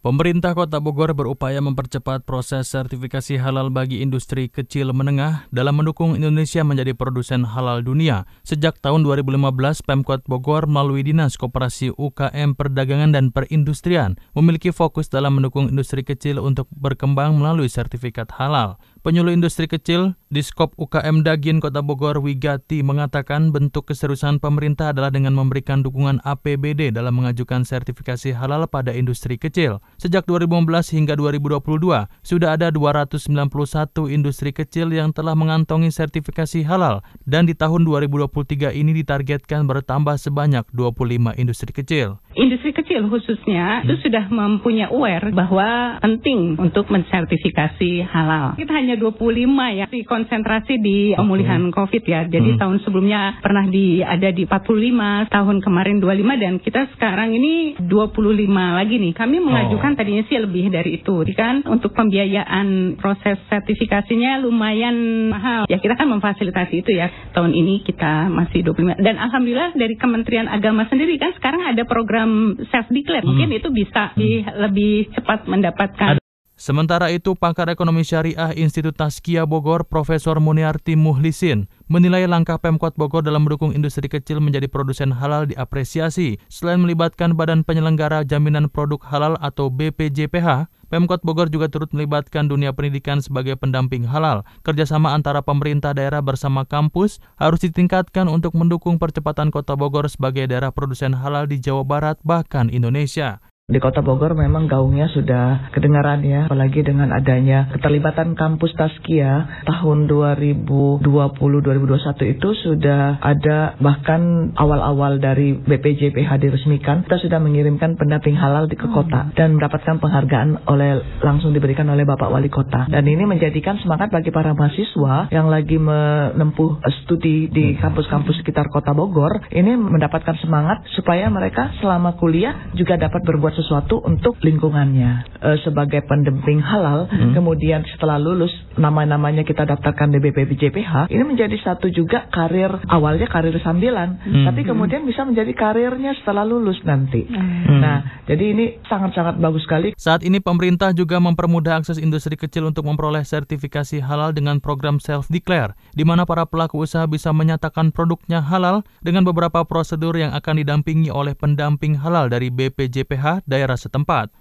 Pemerintah 0.00 0.56
Kota 0.56 0.80
Bogor 0.80 1.12
berupaya 1.12 1.60
mempercepat 1.60 2.24
proses 2.24 2.72
sertifikasi 2.72 3.36
halal 3.36 3.68
bagi 3.68 4.00
industri 4.00 4.48
kecil 4.48 4.96
menengah 4.96 5.44
dalam 5.52 5.76
mendukung 5.76 6.16
Indonesia 6.16 6.64
menjadi 6.64 6.96
produsen 6.96 7.44
halal 7.44 7.84
dunia. 7.84 8.24
Sejak 8.40 8.80
tahun 8.80 9.04
2015, 9.04 9.84
Pemkot 9.84 10.24
Bogor 10.24 10.64
melalui 10.64 11.04
Dinas 11.04 11.36
Koperasi 11.36 11.92
UKM 11.92 12.56
Perdagangan 12.56 13.12
dan 13.12 13.28
Perindustrian 13.28 14.16
memiliki 14.32 14.72
fokus 14.72 15.12
dalam 15.12 15.36
mendukung 15.36 15.68
industri 15.68 16.00
kecil 16.00 16.40
untuk 16.40 16.64
berkembang 16.72 17.36
melalui 17.36 17.68
sertifikat 17.68 18.32
halal. 18.40 18.80
Penyuluh 19.00 19.32
industri 19.32 19.64
kecil 19.64 20.12
di 20.28 20.44
Skop 20.44 20.76
UKM 20.76 21.24
Dagin 21.24 21.56
Kota 21.56 21.80
Bogor 21.80 22.20
Wigati 22.20 22.84
mengatakan 22.84 23.48
bentuk 23.48 23.88
keseriusan 23.88 24.44
pemerintah 24.44 24.92
adalah 24.92 25.08
dengan 25.08 25.32
memberikan 25.32 25.80
dukungan 25.80 26.20
APBD 26.20 26.92
dalam 26.92 27.16
mengajukan 27.16 27.64
sertifikasi 27.64 28.36
halal 28.36 28.68
pada 28.68 28.92
industri 28.92 29.40
kecil. 29.40 29.80
Sejak 29.96 30.28
2015 30.28 30.92
hingga 30.92 31.16
2022, 31.16 32.12
sudah 32.22 32.60
ada 32.60 32.68
291 32.68 34.12
industri 34.12 34.52
kecil 34.52 34.92
yang 34.92 35.16
telah 35.16 35.32
mengantongi 35.32 35.88
sertifikasi 35.88 36.60
halal 36.68 37.00
dan 37.24 37.48
di 37.48 37.56
tahun 37.56 37.88
2023 37.88 38.76
ini 38.76 39.00
ditargetkan 39.00 39.64
bertambah 39.64 40.20
sebanyak 40.20 40.68
25 40.76 41.40
industri 41.40 41.72
kecil. 41.72 42.20
Industri 42.38 42.70
kecil 42.70 43.10
khususnya 43.10 43.82
itu 43.82 43.98
sudah 44.06 44.30
mempunyai 44.30 44.92
aware 44.92 45.32
bahwa 45.34 45.98
penting 45.98 46.54
untuk 46.60 46.86
mensertifikasi 46.92 48.06
halal. 48.06 48.54
Kita 48.54 48.70
hanya 48.70 48.89
hanya 48.90 49.06
25 49.06 49.78
ya 49.78 49.86
di 49.86 50.02
konsentrasi 50.02 50.82
di 50.82 51.14
pemulihan 51.14 51.70
COVID 51.70 52.02
ya. 52.02 52.26
Jadi 52.26 52.56
hmm. 52.56 52.58
tahun 52.58 52.76
sebelumnya 52.82 53.38
pernah 53.38 53.70
di 53.70 54.02
ada 54.02 54.34
di 54.34 54.42
45, 54.50 55.30
tahun 55.30 55.56
kemarin 55.62 56.02
25 56.02 56.42
dan 56.42 56.52
kita 56.58 56.90
sekarang 56.98 57.30
ini 57.38 57.78
25 57.78 58.50
lagi 58.50 58.98
nih. 58.98 59.14
Kami 59.14 59.36
mengajukan 59.38 59.94
oh. 59.94 59.96
tadinya 59.96 60.26
sih 60.26 60.42
lebih 60.42 60.74
dari 60.74 60.98
itu. 60.98 61.22
Kan 61.38 61.62
untuk 61.70 61.94
pembiayaan 61.94 62.98
proses 62.98 63.38
sertifikasinya 63.46 64.42
lumayan 64.42 65.30
mahal. 65.30 65.70
Ya 65.70 65.78
kita 65.78 65.94
kan 65.94 66.10
memfasilitasi 66.10 66.82
itu 66.82 66.90
ya. 66.90 67.06
Tahun 67.30 67.54
ini 67.54 67.86
kita 67.86 68.26
masih 68.26 68.66
25 68.66 68.98
dan 68.98 69.22
alhamdulillah 69.22 69.78
dari 69.78 69.94
Kementerian 69.94 70.50
Agama 70.50 70.90
sendiri 70.90 71.14
kan 71.14 71.30
sekarang 71.38 71.62
ada 71.62 71.86
program 71.86 72.58
self 72.74 72.90
declare. 72.90 73.22
Mungkin 73.22 73.54
hmm. 73.54 73.58
itu 73.62 73.68
bisa 73.70 74.10
hmm. 74.18 74.58
lebih 74.66 75.14
cepat 75.14 75.46
mendapatkan 75.46 76.19
Sementara 76.60 77.08
itu, 77.08 77.32
pakar 77.32 77.72
ekonomi 77.72 78.04
syariah 78.04 78.52
Institut 78.52 78.92
Taskia 78.92 79.48
Bogor, 79.48 79.88
Profesor 79.88 80.36
Muniarti 80.44 80.92
Muhlisin, 80.92 81.72
menilai 81.88 82.28
langkah 82.28 82.60
Pemkot 82.60 83.00
Bogor 83.00 83.24
dalam 83.24 83.48
mendukung 83.48 83.72
industri 83.72 84.12
kecil 84.12 84.44
menjadi 84.44 84.68
produsen 84.68 85.08
halal 85.08 85.48
diapresiasi. 85.48 86.36
Selain 86.52 86.76
melibatkan 86.76 87.32
Badan 87.32 87.64
Penyelenggara 87.64 88.28
Jaminan 88.28 88.68
Produk 88.68 89.00
Halal 89.08 89.40
atau 89.40 89.72
BPJPH, 89.72 90.68
Pemkot 90.92 91.24
Bogor 91.24 91.48
juga 91.48 91.72
turut 91.72 91.88
melibatkan 91.96 92.52
dunia 92.52 92.76
pendidikan 92.76 93.24
sebagai 93.24 93.56
pendamping 93.56 94.04
halal. 94.04 94.44
Kerjasama 94.60 95.16
antara 95.16 95.40
pemerintah 95.40 95.96
daerah 95.96 96.20
bersama 96.20 96.68
kampus 96.68 97.24
harus 97.40 97.64
ditingkatkan 97.64 98.28
untuk 98.28 98.52
mendukung 98.52 99.00
percepatan 99.00 99.48
kota 99.48 99.80
Bogor 99.80 100.12
sebagai 100.12 100.44
daerah 100.44 100.68
produsen 100.76 101.16
halal 101.16 101.48
di 101.48 101.56
Jawa 101.56 101.88
Barat 101.88 102.20
bahkan 102.20 102.68
Indonesia. 102.68 103.40
Di 103.70 103.78
Kota 103.78 104.02
Bogor 104.02 104.34
memang 104.34 104.66
gaungnya 104.66 105.06
sudah 105.14 105.70
kedengaran 105.70 106.26
ya, 106.26 106.50
apalagi 106.50 106.82
dengan 106.82 107.14
adanya 107.14 107.70
keterlibatan 107.70 108.34
kampus 108.34 108.74
Taskia 108.74 109.62
tahun 109.62 110.10
2020-2021 110.10 112.34
itu 112.34 112.48
sudah 112.66 113.22
ada 113.22 113.78
bahkan 113.78 114.50
awal-awal 114.58 115.22
dari 115.22 115.54
BPJPH 115.54 116.42
diresmikan, 116.42 117.06
kita 117.06 117.22
sudah 117.22 117.38
mengirimkan 117.38 117.94
pendamping 117.94 118.34
halal 118.34 118.66
di 118.66 118.74
ke 118.74 118.90
hmm. 118.90 118.96
kota 118.96 119.30
dan 119.38 119.54
mendapatkan 119.54 120.02
penghargaan 120.02 120.66
oleh 120.66 121.22
langsung 121.22 121.54
diberikan 121.54 121.86
oleh 121.86 122.02
Bapak 122.02 122.26
Wali 122.26 122.50
Kota. 122.50 122.90
Dan 122.90 123.06
ini 123.06 123.22
menjadikan 123.22 123.78
semangat 123.78 124.10
bagi 124.10 124.34
para 124.34 124.50
mahasiswa 124.50 125.30
yang 125.30 125.46
lagi 125.46 125.78
menempuh 125.78 126.82
studi 127.06 127.46
di 127.46 127.70
hmm. 127.70 127.86
kampus-kampus 127.86 128.42
sekitar 128.42 128.66
Kota 128.74 128.90
Bogor, 128.90 129.46
ini 129.54 129.78
mendapatkan 129.78 130.34
semangat 130.42 130.82
supaya 130.98 131.30
mereka 131.30 131.70
selama 131.78 132.18
kuliah 132.18 132.74
juga 132.74 132.98
dapat 132.98 133.22
berbuat 133.22 133.59
sesuatu 133.60 134.00
untuk 134.00 134.40
lingkungannya 134.40 135.36
e, 135.36 135.48
sebagai 135.60 136.00
pendamping 136.08 136.64
halal. 136.64 137.04
Hmm. 137.12 137.36
Kemudian 137.36 137.84
setelah 137.92 138.16
lulus 138.16 138.50
nama-namanya 138.80 139.44
kita 139.44 139.68
daftarkan 139.68 140.16
di 140.16 140.18
BPJPH, 140.24 141.12
ini 141.12 141.22
menjadi 141.22 141.52
satu 141.60 141.92
juga 141.92 142.26
karir 142.32 142.72
awalnya 142.88 143.28
karir 143.28 143.52
sambilan, 143.60 144.16
hmm. 144.24 144.44
tapi 144.48 144.64
kemudian 144.64 145.04
bisa 145.04 145.28
menjadi 145.28 145.52
karirnya 145.52 146.16
setelah 146.18 146.48
lulus 146.48 146.80
nanti. 146.88 147.28
Hmm. 147.28 147.78
Nah, 147.80 148.24
jadi 148.24 148.44
ini 148.56 148.64
sangat-sangat 148.88 149.36
bagus 149.36 149.62
sekali. 149.68 149.92
Saat 150.00 150.24
ini 150.24 150.40
pemerintah 150.40 150.96
juga 150.96 151.20
mempermudah 151.20 151.84
akses 151.84 152.00
industri 152.00 152.40
kecil 152.40 152.64
untuk 152.66 152.88
memperoleh 152.88 153.22
sertifikasi 153.22 154.00
halal 154.00 154.32
dengan 154.32 154.58
program 154.64 154.96
self 154.96 155.28
declare, 155.28 155.76
di 155.92 156.02
mana 156.08 156.24
para 156.24 156.48
pelaku 156.48 156.80
usaha 156.80 157.04
bisa 157.04 157.34
menyatakan 157.36 157.92
produknya 157.92 158.40
halal 158.40 158.86
dengan 159.04 159.28
beberapa 159.28 159.62
prosedur 159.68 160.16
yang 160.16 160.32
akan 160.32 160.62
didampingi 160.64 161.12
oleh 161.12 161.36
pendamping 161.36 162.00
halal 162.00 162.30
dari 162.30 162.48
BPJPH 162.48 163.39
daerah 163.46 163.76
setempat. 163.76 164.32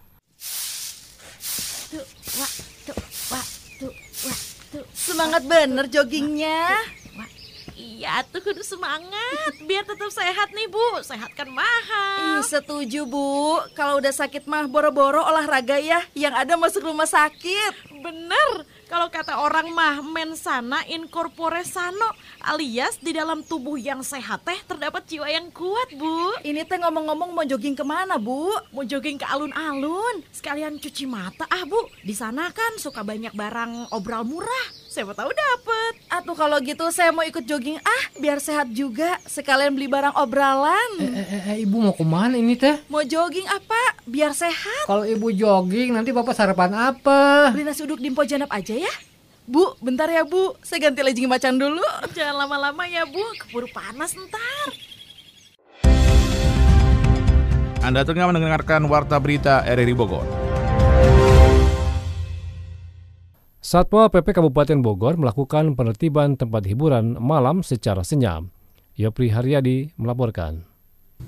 Semangat 4.93 5.43
bener 5.49 5.85
joggingnya. 5.89 6.98
Iya 7.99 8.23
tuh 8.31 8.39
kudu 8.39 8.63
semangat 8.63 9.59
biar 9.67 9.83
tetap 9.83 10.07
sehat 10.07 10.55
nih 10.55 10.71
bu 10.71 11.03
Sehat 11.03 11.35
kan 11.35 11.51
mahal 11.51 12.39
Ih, 12.39 12.47
Setuju 12.47 13.03
bu 13.03 13.59
Kalau 13.75 13.99
udah 13.99 14.15
sakit 14.15 14.47
mah 14.47 14.71
boro-boro 14.71 15.19
olahraga 15.19 15.75
ya 15.75 15.99
Yang 16.15 16.47
ada 16.47 16.53
masuk 16.55 16.87
rumah 16.87 17.11
sakit 17.11 17.99
Bener 17.99 18.63
kalau 18.89 19.05
kata 19.05 19.37
orang 19.37 19.69
mah 19.69 20.01
mensana 20.01 20.81
incorpore 20.89 21.61
sano 21.61 22.09
alias 22.41 22.97
di 22.97 23.13
dalam 23.13 23.45
tubuh 23.45 23.77
yang 23.77 24.01
sehat 24.01 24.41
teh 24.41 24.57
terdapat 24.65 25.05
jiwa 25.05 25.29
yang 25.29 25.53
kuat, 25.53 25.93
Bu. 25.93 26.33
Ini 26.41 26.65
teh 26.65 26.81
ngomong-ngomong 26.81 27.29
mau 27.29 27.45
jogging 27.45 27.77
ke 27.77 27.85
mana, 27.85 28.17
Bu? 28.17 28.49
Mau 28.73 28.81
jogging 28.81 29.21
ke 29.21 29.29
alun-alun, 29.29 30.25
sekalian 30.33 30.81
cuci 30.81 31.05
mata 31.05 31.45
ah, 31.53 31.69
Bu. 31.69 31.85
Di 32.01 32.17
sana 32.17 32.49
kan 32.49 32.81
suka 32.81 33.05
banyak 33.05 33.37
barang 33.37 33.93
obral 33.93 34.25
murah. 34.25 34.78
Siapa 34.89 35.13
tahu 35.13 35.29
dapet. 35.29 35.93
Atuh 36.09 36.33
kalau 36.33 36.57
gitu 36.65 36.89
saya 36.89 37.13
mau 37.13 37.21
ikut 37.21 37.45
jogging 37.45 37.77
ah, 37.77 38.03
biar 38.17 38.41
sehat 38.41 38.73
juga. 38.73 39.21
Sekalian 39.29 39.77
beli 39.77 39.85
barang 39.85 40.17
obralan. 40.17 40.89
Eh, 40.97 41.13
eh, 41.13 41.27
eh, 41.29 41.41
eh 41.53 41.57
ibu 41.61 41.77
mau 41.77 41.93
ke 41.93 42.01
mana 42.01 42.33
ini 42.33 42.57
teh? 42.57 42.81
Mau 42.89 43.05
jogging 43.05 43.45
apa? 43.45 44.01
Biar 44.09 44.33
sehat. 44.33 44.89
Kalau 44.89 45.05
ibu 45.05 45.29
jogging 45.29 45.93
nanti 45.93 46.09
bapak 46.09 46.33
sarapan 46.33 46.73
apa? 46.73 47.53
Beli 47.53 47.69
nasi 47.69 47.85
uduk 47.85 48.01
di 48.01 48.09
Janap 48.09 48.49
aja 48.49 48.73
ya. 48.73 48.93
Bu, 49.49 49.77
bentar 49.81 50.05
ya 50.09 50.25
Bu, 50.25 50.53
saya 50.61 50.89
ganti 50.89 51.01
legging 51.05 51.29
macan 51.29 51.57
dulu. 51.57 51.81
Jangan 52.13 52.45
lama-lama 52.45 52.85
ya 52.85 53.05
Bu, 53.05 53.21
keburu 53.45 53.69
panas 53.69 54.13
ntar. 54.13 54.69
Anda 57.85 58.05
tengah 58.05 58.29
mendengarkan 58.29 58.85
Warta 58.89 59.21
Berita 59.21 59.65
RRI 59.65 59.93
Bogor. 59.93 60.25
Satpol 63.59 64.07
PP 64.07 64.39
Kabupaten 64.39 64.79
Bogor 64.79 65.19
melakukan 65.19 65.75
penertiban 65.75 66.39
tempat 66.39 66.63
hiburan 66.63 67.19
malam 67.19 67.59
secara 67.59 68.07
senyap. 68.07 68.47
Yopri 68.95 69.35
Haryadi 69.35 69.91
melaporkan. 69.99 70.68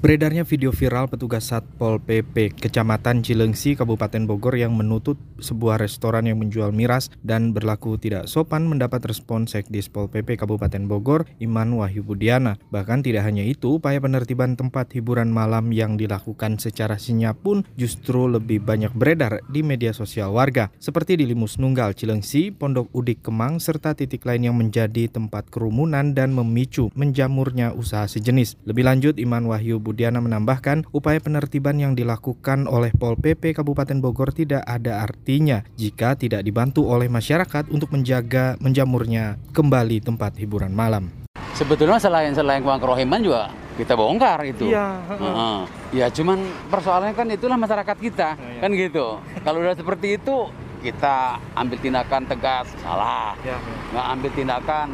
Beredarnya 0.01 0.41
video 0.47 0.73
viral 0.73 1.11
petugas 1.13 1.53
Satpol 1.53 2.01
PP 2.01 2.57
Kecamatan 2.57 3.21
Cilengsi, 3.21 3.77
Kabupaten 3.77 4.25
Bogor 4.25 4.57
yang 4.57 4.73
menutup 4.73 5.13
sebuah 5.37 5.77
restoran 5.77 6.25
yang 6.25 6.41
menjual 6.41 6.73
miras 6.73 7.13
dan 7.21 7.53
berlaku 7.53 8.01
tidak 8.01 8.25
sopan 8.25 8.65
mendapat 8.65 8.97
respon 9.05 9.45
Sekdis 9.45 9.93
Pol 9.93 10.09
PP 10.09 10.41
Kabupaten 10.41 10.89
Bogor, 10.89 11.29
Iman 11.37 11.77
Wahyu 11.77 12.01
Budiana. 12.01 12.57
Bahkan 12.73 13.05
tidak 13.05 13.29
hanya 13.29 13.45
itu, 13.45 13.77
upaya 13.77 14.01
penertiban 14.01 14.57
tempat 14.57 14.89
hiburan 14.97 15.29
malam 15.29 15.69
yang 15.69 16.01
dilakukan 16.01 16.57
secara 16.57 16.97
senyap 16.97 17.37
pun 17.37 17.61
justru 17.77 18.25
lebih 18.25 18.57
banyak 18.65 18.97
beredar 18.97 19.45
di 19.53 19.61
media 19.61 19.93
sosial 19.93 20.33
warga, 20.33 20.73
seperti 20.81 21.13
di 21.13 21.29
Limus 21.29 21.61
Nunggal 21.61 21.93
Cilengsi, 21.93 22.49
Pondok 22.49 22.89
Udik 22.97 23.21
Kemang, 23.21 23.61
serta 23.61 23.93
titik 23.93 24.25
lain 24.25 24.49
yang 24.49 24.57
menjadi 24.57 25.13
tempat 25.13 25.53
kerumunan 25.53 26.17
dan 26.17 26.33
memicu 26.33 26.89
menjamurnya 26.97 27.69
usaha 27.77 28.09
sejenis. 28.09 28.57
Lebih 28.65 28.81
lanjut, 28.81 29.21
Iman 29.21 29.45
Wahyu 29.45 29.80
Budiana 29.81 30.21
menambahkan, 30.21 30.87
upaya 30.93 31.17
penertiban 31.17 31.75
yang 31.81 31.97
dilakukan 31.97 32.69
oleh 32.69 32.93
Pol 32.93 33.17
PP 33.17 33.57
Kabupaten 33.57 33.97
Bogor 33.97 34.31
tidak 34.31 34.61
ada 34.63 35.01
artinya 35.01 35.65
jika 35.75 36.13
tidak 36.13 36.45
dibantu 36.45 36.87
oleh 36.87 37.09
masyarakat 37.09 37.67
untuk 37.73 37.89
menjaga 37.91 38.55
menjamurnya 38.61 39.41
kembali 39.51 40.05
tempat 40.05 40.37
hiburan 40.37 40.71
malam. 40.71 41.09
Sebetulnya 41.57 41.99
selain 41.99 42.31
selain 42.31 42.61
uang 42.61 42.79
kerohiman 42.79 43.19
juga 43.19 43.49
kita 43.75 43.97
bongkar 43.97 44.39
itu. 44.45 44.69
Iya. 44.69 45.01
Uh, 45.17 45.63
ya 45.89 46.07
cuman 46.13 46.43
persoalannya 46.69 47.15
kan 47.17 47.27
itulah 47.33 47.57
masyarakat 47.57 47.97
kita, 47.97 48.29
oh, 48.37 48.45
iya. 48.45 48.59
kan 48.61 48.69
gitu. 48.77 49.17
Kalau 49.41 49.57
udah 49.59 49.75
seperti 49.75 50.21
itu 50.21 50.47
kita 50.81 51.37
ambil 51.57 51.77
tindakan 51.77 52.25
tegas 52.25 52.69
salah, 52.81 53.37
ya, 53.45 53.53
ya. 53.53 53.57
nggak 53.93 54.05
ambil 54.17 54.31
tindakan 54.33 54.87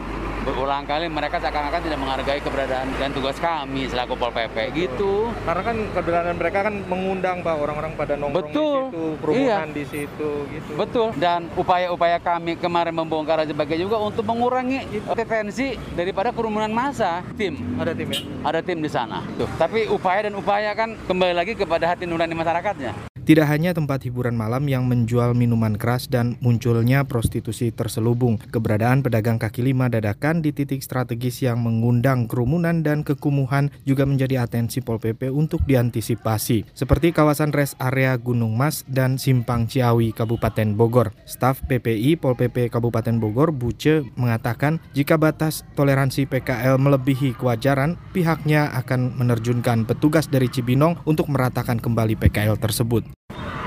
berulang 0.47 0.87
kali 0.87 1.11
mereka 1.11 1.43
seakan-akan 1.43 1.81
tidak 1.83 1.99
menghargai 1.99 2.39
keberadaan 2.39 2.87
dan 2.95 3.11
tugas 3.11 3.35
kami 3.35 3.83
selaku 3.91 4.15
Pol 4.15 4.31
PP 4.31 4.55
gitu. 4.71 5.27
Karena 5.43 5.59
kan 5.67 5.77
keberadaan 5.91 6.35
mereka 6.39 6.59
kan 6.63 6.75
mengundang 6.87 7.43
Pak 7.43 7.55
orang-orang 7.59 7.91
pada 7.99 8.15
nongkrong 8.15 8.47
Betul. 8.47 8.63
di 8.63 8.79
situ, 8.87 9.03
kerumunan 9.19 9.67
iya. 9.67 9.75
di 9.75 9.83
situ 9.83 10.31
gitu. 10.47 10.71
Betul. 10.79 11.07
Dan 11.19 11.51
upaya-upaya 11.59 12.17
kami 12.23 12.55
kemarin 12.55 12.95
membongkar 12.95 13.43
sebagai 13.43 13.75
juga 13.75 13.99
untuk 13.99 14.23
mengurangi 14.23 15.03
potensi 15.03 15.75
daripada 15.91 16.31
kerumunan 16.31 16.71
massa. 16.71 17.19
Tim. 17.35 17.59
Ada 17.75 17.91
tim 17.91 18.07
ya? 18.07 18.21
Ada 18.47 18.59
tim 18.63 18.79
di 18.79 18.87
sana. 18.87 19.27
Tuh. 19.35 19.51
Tapi 19.59 19.91
upaya 19.91 20.31
dan 20.31 20.39
upaya 20.39 20.71
kan 20.71 20.95
kembali 21.11 21.35
lagi 21.35 21.59
kepada 21.59 21.91
hati 21.91 22.07
nurani 22.07 22.31
masyarakatnya. 22.31 23.16
Tidak 23.27 23.43
hanya 23.43 23.75
tempat 23.75 24.07
hiburan 24.07 24.39
malam 24.39 24.71
yang 24.71 24.87
menjual 24.87 25.35
minuman 25.35 25.75
keras 25.75 26.07
dan 26.07 26.39
munculnya 26.39 27.03
prostitusi 27.03 27.75
terselubung, 27.75 28.39
keberadaan 28.39 29.03
pedagang 29.03 29.35
kaki 29.35 29.67
lima 29.67 29.91
dadakan 29.91 30.39
di 30.39 30.55
titik 30.55 30.79
strategis 30.79 31.43
yang 31.43 31.59
mengundang 31.59 32.31
kerumunan 32.31 32.87
dan 32.87 33.03
kekumuhan 33.03 33.67
juga 33.83 34.07
menjadi 34.07 34.47
atensi 34.47 34.79
Pol 34.79 35.03
PP 35.03 35.27
untuk 35.27 35.59
diantisipasi, 35.67 36.71
seperti 36.71 37.11
kawasan 37.11 37.51
res 37.51 37.75
area 37.83 38.15
Gunung 38.15 38.55
Mas 38.55 38.87
dan 38.87 39.19
Simpang 39.19 39.67
Ciawi, 39.67 40.15
Kabupaten 40.15 40.79
Bogor. 40.79 41.11
Staf 41.27 41.59
PPI 41.67 42.15
Pol 42.23 42.39
PP 42.39 42.71
Kabupaten 42.71 43.19
Bogor, 43.19 43.51
Buce, 43.51 44.07
mengatakan 44.15 44.79
jika 44.95 45.19
batas 45.19 45.67
toleransi 45.75 46.31
PKL 46.31 46.79
melebihi 46.79 47.35
kewajaran, 47.35 47.99
pihaknya 48.15 48.71
akan 48.71 49.19
menerjunkan 49.19 49.83
petugas 49.83 50.31
dari 50.31 50.47
Cibinong 50.47 51.03
untuk 51.03 51.27
meratakan 51.27 51.75
kembali 51.83 52.15
PKL 52.15 52.55
tersebut 52.55 53.16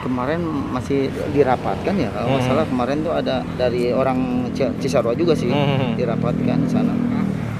kemarin 0.00 0.40
masih 0.72 1.12
dirapatkan 1.32 1.94
ya 1.94 2.10
kalau 2.12 2.36
hmm. 2.40 2.46
salah 2.46 2.64
kemarin 2.66 3.04
tuh 3.04 3.14
ada 3.14 3.44
dari 3.54 3.92
orang 3.92 4.50
Cisarua 4.54 5.12
juga 5.14 5.36
sih 5.36 5.52
hmm. 5.52 5.96
dirapatkan 6.00 6.58
sana 6.66 6.92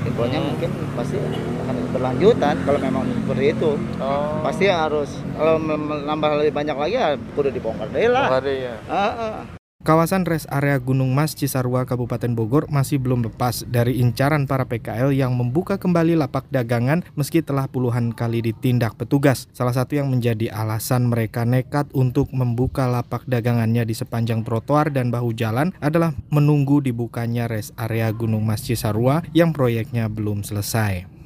infonya 0.01 0.41
mungkin 0.41 0.71
pasti 0.97 1.21
akan 1.65 1.77
berlanjutan 1.93 2.55
kalau 2.65 2.79
memang 2.81 3.05
seperti 3.05 3.45
itu 3.53 3.71
oh. 4.01 4.41
pasti 4.41 4.65
harus 4.69 5.11
kalau 5.37 5.61
nambah 6.09 6.31
lebih 6.41 6.53
banyak 6.57 6.77
lagi 6.77 6.95
ya 6.97 7.09
udah 7.17 7.53
dibongkar 7.53 7.89
deh 7.93 8.09
lah 8.09 8.41
ya. 8.45 8.75
uh, 8.89 8.97
uh. 8.97 9.60
Kawasan 9.81 10.29
res 10.29 10.45
area 10.53 10.77
Gunung 10.77 11.17
Mas 11.17 11.33
Cisarua 11.33 11.89
Kabupaten 11.89 12.37
Bogor 12.37 12.69
masih 12.69 13.01
belum 13.01 13.25
lepas 13.25 13.65
dari 13.65 13.97
incaran 13.97 14.45
para 14.45 14.69
PKL 14.69 15.09
yang 15.17 15.33
membuka 15.33 15.81
kembali 15.81 16.21
lapak 16.21 16.45
dagangan 16.53 17.01
meski 17.17 17.41
telah 17.41 17.65
puluhan 17.65 18.13
kali 18.13 18.45
ditindak 18.45 19.01
petugas. 19.01 19.49
Salah 19.57 19.73
satu 19.73 19.97
yang 19.97 20.13
menjadi 20.13 20.53
alasan 20.53 21.09
mereka 21.09 21.49
nekat 21.49 21.89
untuk 21.97 22.29
membuka 22.37 22.85
lapak 22.93 23.25
dagangannya 23.25 23.89
di 23.89 23.97
sepanjang 23.97 24.45
trotoar 24.45 24.93
dan 24.93 25.09
bahu 25.09 25.33
jalan 25.33 25.73
adalah 25.81 26.13
menunggu 26.29 26.85
dibukanya 26.85 27.49
res 27.49 27.73
area 27.81 28.13
Gunung 28.13 28.45
Mas 28.45 28.61
Cisarua 28.61 29.25
yang 29.33 29.57
proyeknya 29.57 30.13
belum 30.13 30.45
selesai. 30.45 31.20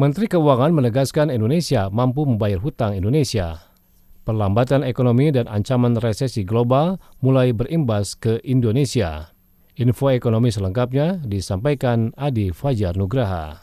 Menteri 0.00 0.32
Keuangan 0.32 0.72
menegaskan 0.72 1.28
Indonesia 1.28 1.92
mampu 1.92 2.24
membayar 2.24 2.56
hutang 2.56 2.96
Indonesia. 2.96 3.68
Perlambatan 4.24 4.80
ekonomi 4.80 5.28
dan 5.28 5.44
ancaman 5.44 6.00
resesi 6.00 6.40
global 6.40 6.96
mulai 7.20 7.52
berimbas 7.52 8.16
ke 8.16 8.40
Indonesia. 8.40 9.36
Info 9.76 10.08
ekonomi 10.08 10.48
selengkapnya 10.48 11.20
disampaikan 11.28 12.16
Adi 12.16 12.48
Fajar 12.48 12.96
Nugraha. 12.96 13.60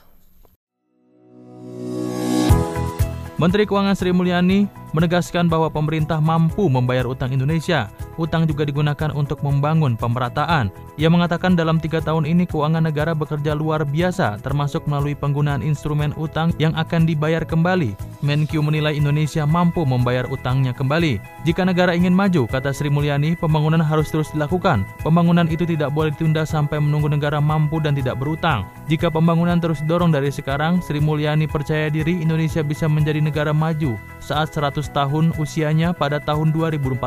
Menteri 3.42 3.66
Keuangan 3.66 3.98
Sri 3.98 4.14
Mulyani 4.14 4.70
menegaskan 4.92 5.48
bahwa 5.52 5.72
pemerintah 5.72 6.22
mampu 6.22 6.68
membayar 6.68 7.08
utang 7.08 7.32
Indonesia 7.32 7.90
utang 8.18 8.50
juga 8.50 8.66
digunakan 8.66 9.14
untuk 9.14 9.40
membangun 9.46 9.96
pemerataan. 9.96 10.74
Ia 10.98 11.14
mengatakan 11.14 11.54
dalam 11.54 11.78
tiga 11.78 12.02
tahun 12.02 12.26
ini 12.26 12.50
keuangan 12.50 12.90
negara 12.90 13.14
bekerja 13.14 13.54
luar 13.54 13.86
biasa, 13.86 14.42
termasuk 14.42 14.90
melalui 14.90 15.14
penggunaan 15.14 15.62
instrumen 15.62 16.10
utang 16.18 16.50
yang 16.58 16.74
akan 16.74 17.06
dibayar 17.06 17.46
kembali. 17.46 17.94
Menkyu 18.26 18.66
menilai 18.66 18.98
Indonesia 18.98 19.46
mampu 19.46 19.86
membayar 19.86 20.26
utangnya 20.26 20.74
kembali. 20.74 21.22
Jika 21.46 21.62
negara 21.62 21.94
ingin 21.94 22.18
maju, 22.18 22.50
kata 22.50 22.74
Sri 22.74 22.90
Mulyani, 22.90 23.38
pembangunan 23.38 23.78
harus 23.78 24.10
terus 24.10 24.34
dilakukan. 24.34 24.90
Pembangunan 25.06 25.46
itu 25.46 25.70
tidak 25.70 25.94
boleh 25.94 26.10
ditunda 26.18 26.42
sampai 26.50 26.82
menunggu 26.82 27.14
negara 27.14 27.38
mampu 27.38 27.78
dan 27.78 27.94
tidak 27.94 28.18
berutang. 28.18 28.66
Jika 28.90 29.14
pembangunan 29.14 29.62
terus 29.62 29.86
didorong 29.86 30.10
dari 30.10 30.34
sekarang, 30.34 30.82
Sri 30.82 30.98
Mulyani 30.98 31.46
percaya 31.46 31.94
diri 31.94 32.18
Indonesia 32.18 32.66
bisa 32.66 32.90
menjadi 32.90 33.22
negara 33.22 33.54
maju 33.54 34.02
saat 34.18 34.50
100 34.50 34.77
tahun 34.86 35.34
usianya 35.42 35.98
pada 35.98 36.22
tahun 36.22 36.54
2045. 36.54 37.02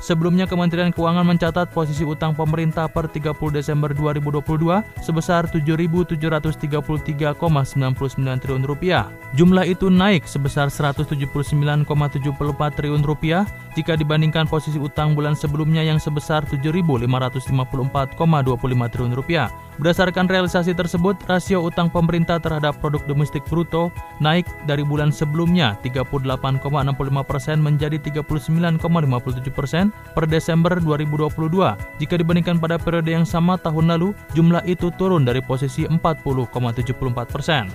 Sebelumnya 0.00 0.48
Kementerian 0.48 0.96
Keuangan 0.96 1.28
mencatat 1.28 1.76
posisi 1.76 2.08
utang 2.08 2.32
pemerintah 2.32 2.88
per 2.88 3.04
30 3.04 3.36
Desember 3.52 3.92
2022 3.92 5.04
sebesar 5.04 5.44
7.733,99 5.52 7.36
triliun 8.40 8.64
rupiah. 8.64 9.12
Jumlah 9.36 9.68
itu 9.68 9.92
naik 9.92 10.24
sebesar 10.24 10.72
179,74 10.72 11.84
triliun 12.74 13.04
rupiah 13.04 13.44
jika 13.76 13.94
dibandingkan 13.94 14.48
posisi 14.48 14.80
utang 14.80 15.12
bulan 15.12 15.36
sebelumnya 15.36 15.84
yang 15.84 16.00
sebesar 16.00 16.48
7.554,25 16.48 18.16
triliun 18.90 19.14
rupiah. 19.14 19.52
Berdasarkan 19.80 20.28
realisasi 20.28 20.76
tersebut, 20.76 21.16
rasio 21.24 21.64
utang 21.64 21.88
pemerintah 21.88 22.36
terhadap 22.36 22.76
produk 22.84 23.00
domestik 23.08 23.40
bruto 23.48 23.88
naik 24.20 24.44
dari 24.68 24.84
bulan 24.84 25.08
sebelumnya 25.08 25.80
38,65 25.80 26.20
persen 27.24 27.56
menjadi 27.64 27.96
39,57 27.96 28.80
persen 29.56 29.88
per 30.12 30.26
Desember 30.26 30.78
2022. 30.78 31.76
Jika 32.00 32.14
dibandingkan 32.18 32.58
pada 32.58 32.80
periode 32.80 33.10
yang 33.12 33.28
sama 33.28 33.60
tahun 33.60 33.92
lalu, 33.92 34.16
jumlah 34.32 34.64
itu 34.66 34.88
turun 34.96 35.22
dari 35.26 35.44
posisi 35.44 35.86
40,74 35.86 37.28
persen. 37.28 37.68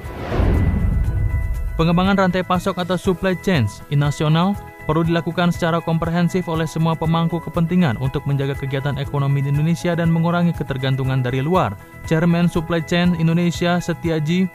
Pengembangan 1.76 2.16
rantai 2.16 2.48
pasok 2.48 2.80
atau 2.88 2.96
supply 2.96 3.36
chains 3.44 3.84
nasional 3.92 4.56
perlu 4.88 5.04
dilakukan 5.04 5.52
secara 5.52 5.82
komprehensif 5.82 6.48
oleh 6.48 6.70
semua 6.70 6.94
pemangku 6.94 7.42
kepentingan 7.42 7.98
untuk 8.00 8.24
menjaga 8.30 8.56
kegiatan 8.56 8.96
ekonomi 9.02 9.44
di 9.44 9.52
Indonesia 9.52 9.98
dan 9.98 10.14
mengurangi 10.14 10.54
ketergantungan 10.56 11.26
dari 11.26 11.42
luar. 11.42 11.76
Chairman 12.06 12.48
Supply 12.48 12.80
Chain 12.86 13.18
Indonesia 13.18 13.82
Setiaji 13.82 14.48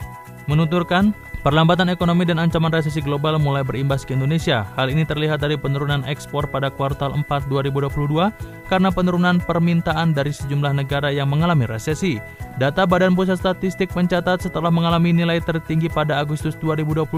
menuturkan, 0.49 1.13
Perlambatan 1.41 1.89
ekonomi 1.89 2.21
dan 2.21 2.37
ancaman 2.37 2.69
resesi 2.69 3.01
global 3.01 3.41
mulai 3.41 3.65
berimbas 3.65 4.05
ke 4.05 4.13
Indonesia. 4.13 4.61
Hal 4.77 4.93
ini 4.93 5.01
terlihat 5.01 5.41
dari 5.41 5.57
penurunan 5.57 6.05
ekspor 6.05 6.45
pada 6.45 6.69
kuartal 6.69 7.17
4 7.17 7.49
2022 7.49 8.29
karena 8.69 8.93
penurunan 8.93 9.41
permintaan 9.41 10.13
dari 10.13 10.29
sejumlah 10.29 10.69
negara 10.77 11.09
yang 11.09 11.33
mengalami 11.33 11.65
resesi. 11.65 12.21
Data 12.61 12.85
Badan 12.85 13.17
Pusat 13.17 13.41
Statistik 13.41 13.89
mencatat 13.97 14.45
setelah 14.45 14.69
mengalami 14.69 15.17
nilai 15.17 15.41
tertinggi 15.41 15.89
pada 15.89 16.21
Agustus 16.21 16.53
2022 16.61 17.09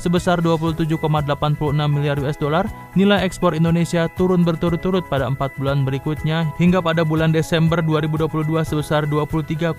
sebesar 0.00 0.40
27,86 0.40 0.96
miliar 1.92 2.16
US 2.24 2.40
dollar, 2.40 2.64
nilai 2.96 3.20
ekspor 3.20 3.52
Indonesia 3.52 4.08
turun 4.16 4.48
berturut-turut 4.48 5.04
pada 5.12 5.28
empat 5.28 5.52
bulan 5.60 5.84
berikutnya 5.84 6.48
hingga 6.56 6.80
pada 6.80 7.04
bulan 7.04 7.36
Desember 7.36 7.84
2022 7.84 8.48
sebesar 8.64 9.04
23,83 9.04 9.76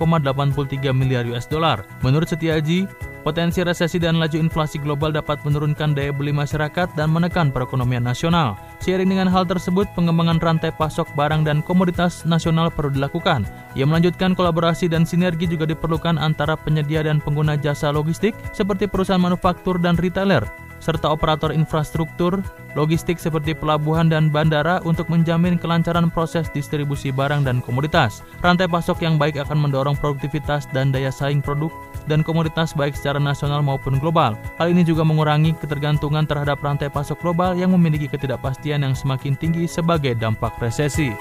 miliar 0.93 1.25
US 1.33 1.49
dollar. 1.49 1.81
Menurut 2.05 2.29
Setiaji, 2.29 3.09
Potensi 3.19 3.59
resesi 3.59 3.78
dan 3.79 4.19
laju 4.19 4.35
inflasi 4.35 4.75
global 4.75 5.15
dapat 5.15 5.39
menurunkan 5.47 5.95
daya 5.95 6.11
beli 6.11 6.35
masyarakat 6.35 6.91
dan 6.99 7.07
menekan 7.07 7.47
perekonomian 7.47 8.03
nasional. 8.03 8.59
Seiring 8.83 9.07
dengan 9.07 9.31
hal 9.31 9.47
tersebut, 9.47 9.87
pengembangan 9.95 10.43
rantai 10.43 10.75
pasok 10.75 11.07
barang 11.15 11.47
dan 11.47 11.63
komoditas 11.63 12.27
nasional 12.27 12.67
perlu 12.67 12.91
dilakukan. 12.91 13.47
Ia 13.79 13.87
melanjutkan 13.87 14.35
kolaborasi 14.35 14.91
dan 14.91 15.07
sinergi 15.07 15.47
juga 15.47 15.63
diperlukan 15.63 16.19
antara 16.19 16.59
penyedia 16.59 17.07
dan 17.07 17.23
pengguna 17.23 17.55
jasa 17.55 17.87
logistik 17.95 18.35
seperti 18.51 18.83
perusahaan 18.83 19.21
manufaktur 19.23 19.79
dan 19.79 19.95
retailer, 19.95 20.43
serta 20.83 21.07
operator 21.07 21.55
infrastruktur 21.55 22.43
logistik 22.77 23.17
seperti 23.17 23.57
pelabuhan 23.57 24.07
dan 24.07 24.29
bandara 24.29 24.79
untuk 24.85 25.09
menjamin 25.09 25.57
kelancaran 25.57 26.07
proses 26.09 26.47
distribusi 26.53 27.09
barang 27.09 27.45
dan 27.45 27.59
komoditas. 27.63 28.21
Rantai 28.45 28.69
pasok 28.69 29.01
yang 29.01 29.17
baik 29.17 29.41
akan 29.41 29.69
mendorong 29.69 29.97
produktivitas 29.97 30.69
dan 30.71 30.93
daya 30.93 31.09
saing 31.09 31.41
produk 31.41 31.73
dan 32.09 32.25
komoditas 32.25 32.73
baik 32.73 32.97
secara 32.97 33.21
nasional 33.21 33.61
maupun 33.61 34.01
global. 34.01 34.33
Hal 34.57 34.73
ini 34.73 34.81
juga 34.81 35.05
mengurangi 35.05 35.53
ketergantungan 35.61 36.25
terhadap 36.25 36.57
rantai 36.65 36.89
pasok 36.89 37.21
global 37.21 37.53
yang 37.53 37.69
memiliki 37.77 38.09
ketidakpastian 38.09 38.81
yang 38.81 38.97
semakin 38.97 39.37
tinggi 39.37 39.69
sebagai 39.69 40.17
dampak 40.17 40.57
resesi. 40.57 41.13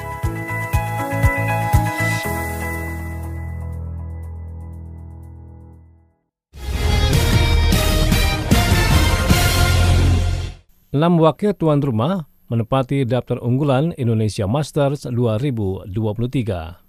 Enam 10.89 11.21
wakil 11.21 11.53
tuan 11.53 11.85
rumah 11.85 12.25
menepati 12.49 13.05
daftar 13.05 13.39
unggulan 13.41 13.93
Indonesia 14.01 14.49
Masters 14.49 15.05
2023. 15.07 15.93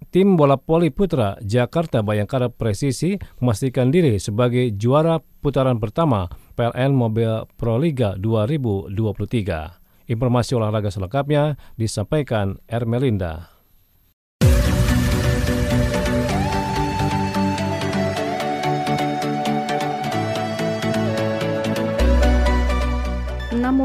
Tim 0.09 0.33
bola 0.33 0.57
voli 0.57 0.89
putra 0.89 1.37
Jakarta 1.45 2.01
Bayangkara 2.01 2.49
Presisi 2.49 3.13
memastikan 3.37 3.93
diri 3.93 4.17
sebagai 4.17 4.73
juara 4.73 5.21
putaran 5.21 5.77
pertama 5.77 6.25
PLN 6.57 6.97
Mobile 6.97 7.45
Pro 7.59 7.77
Liga 7.77 8.17
2023. 8.17 10.09
Informasi 10.09 10.57
olahraga 10.57 10.89
selengkapnya 10.89 11.61
disampaikan 11.77 12.57
Ermelinda. 12.65 13.58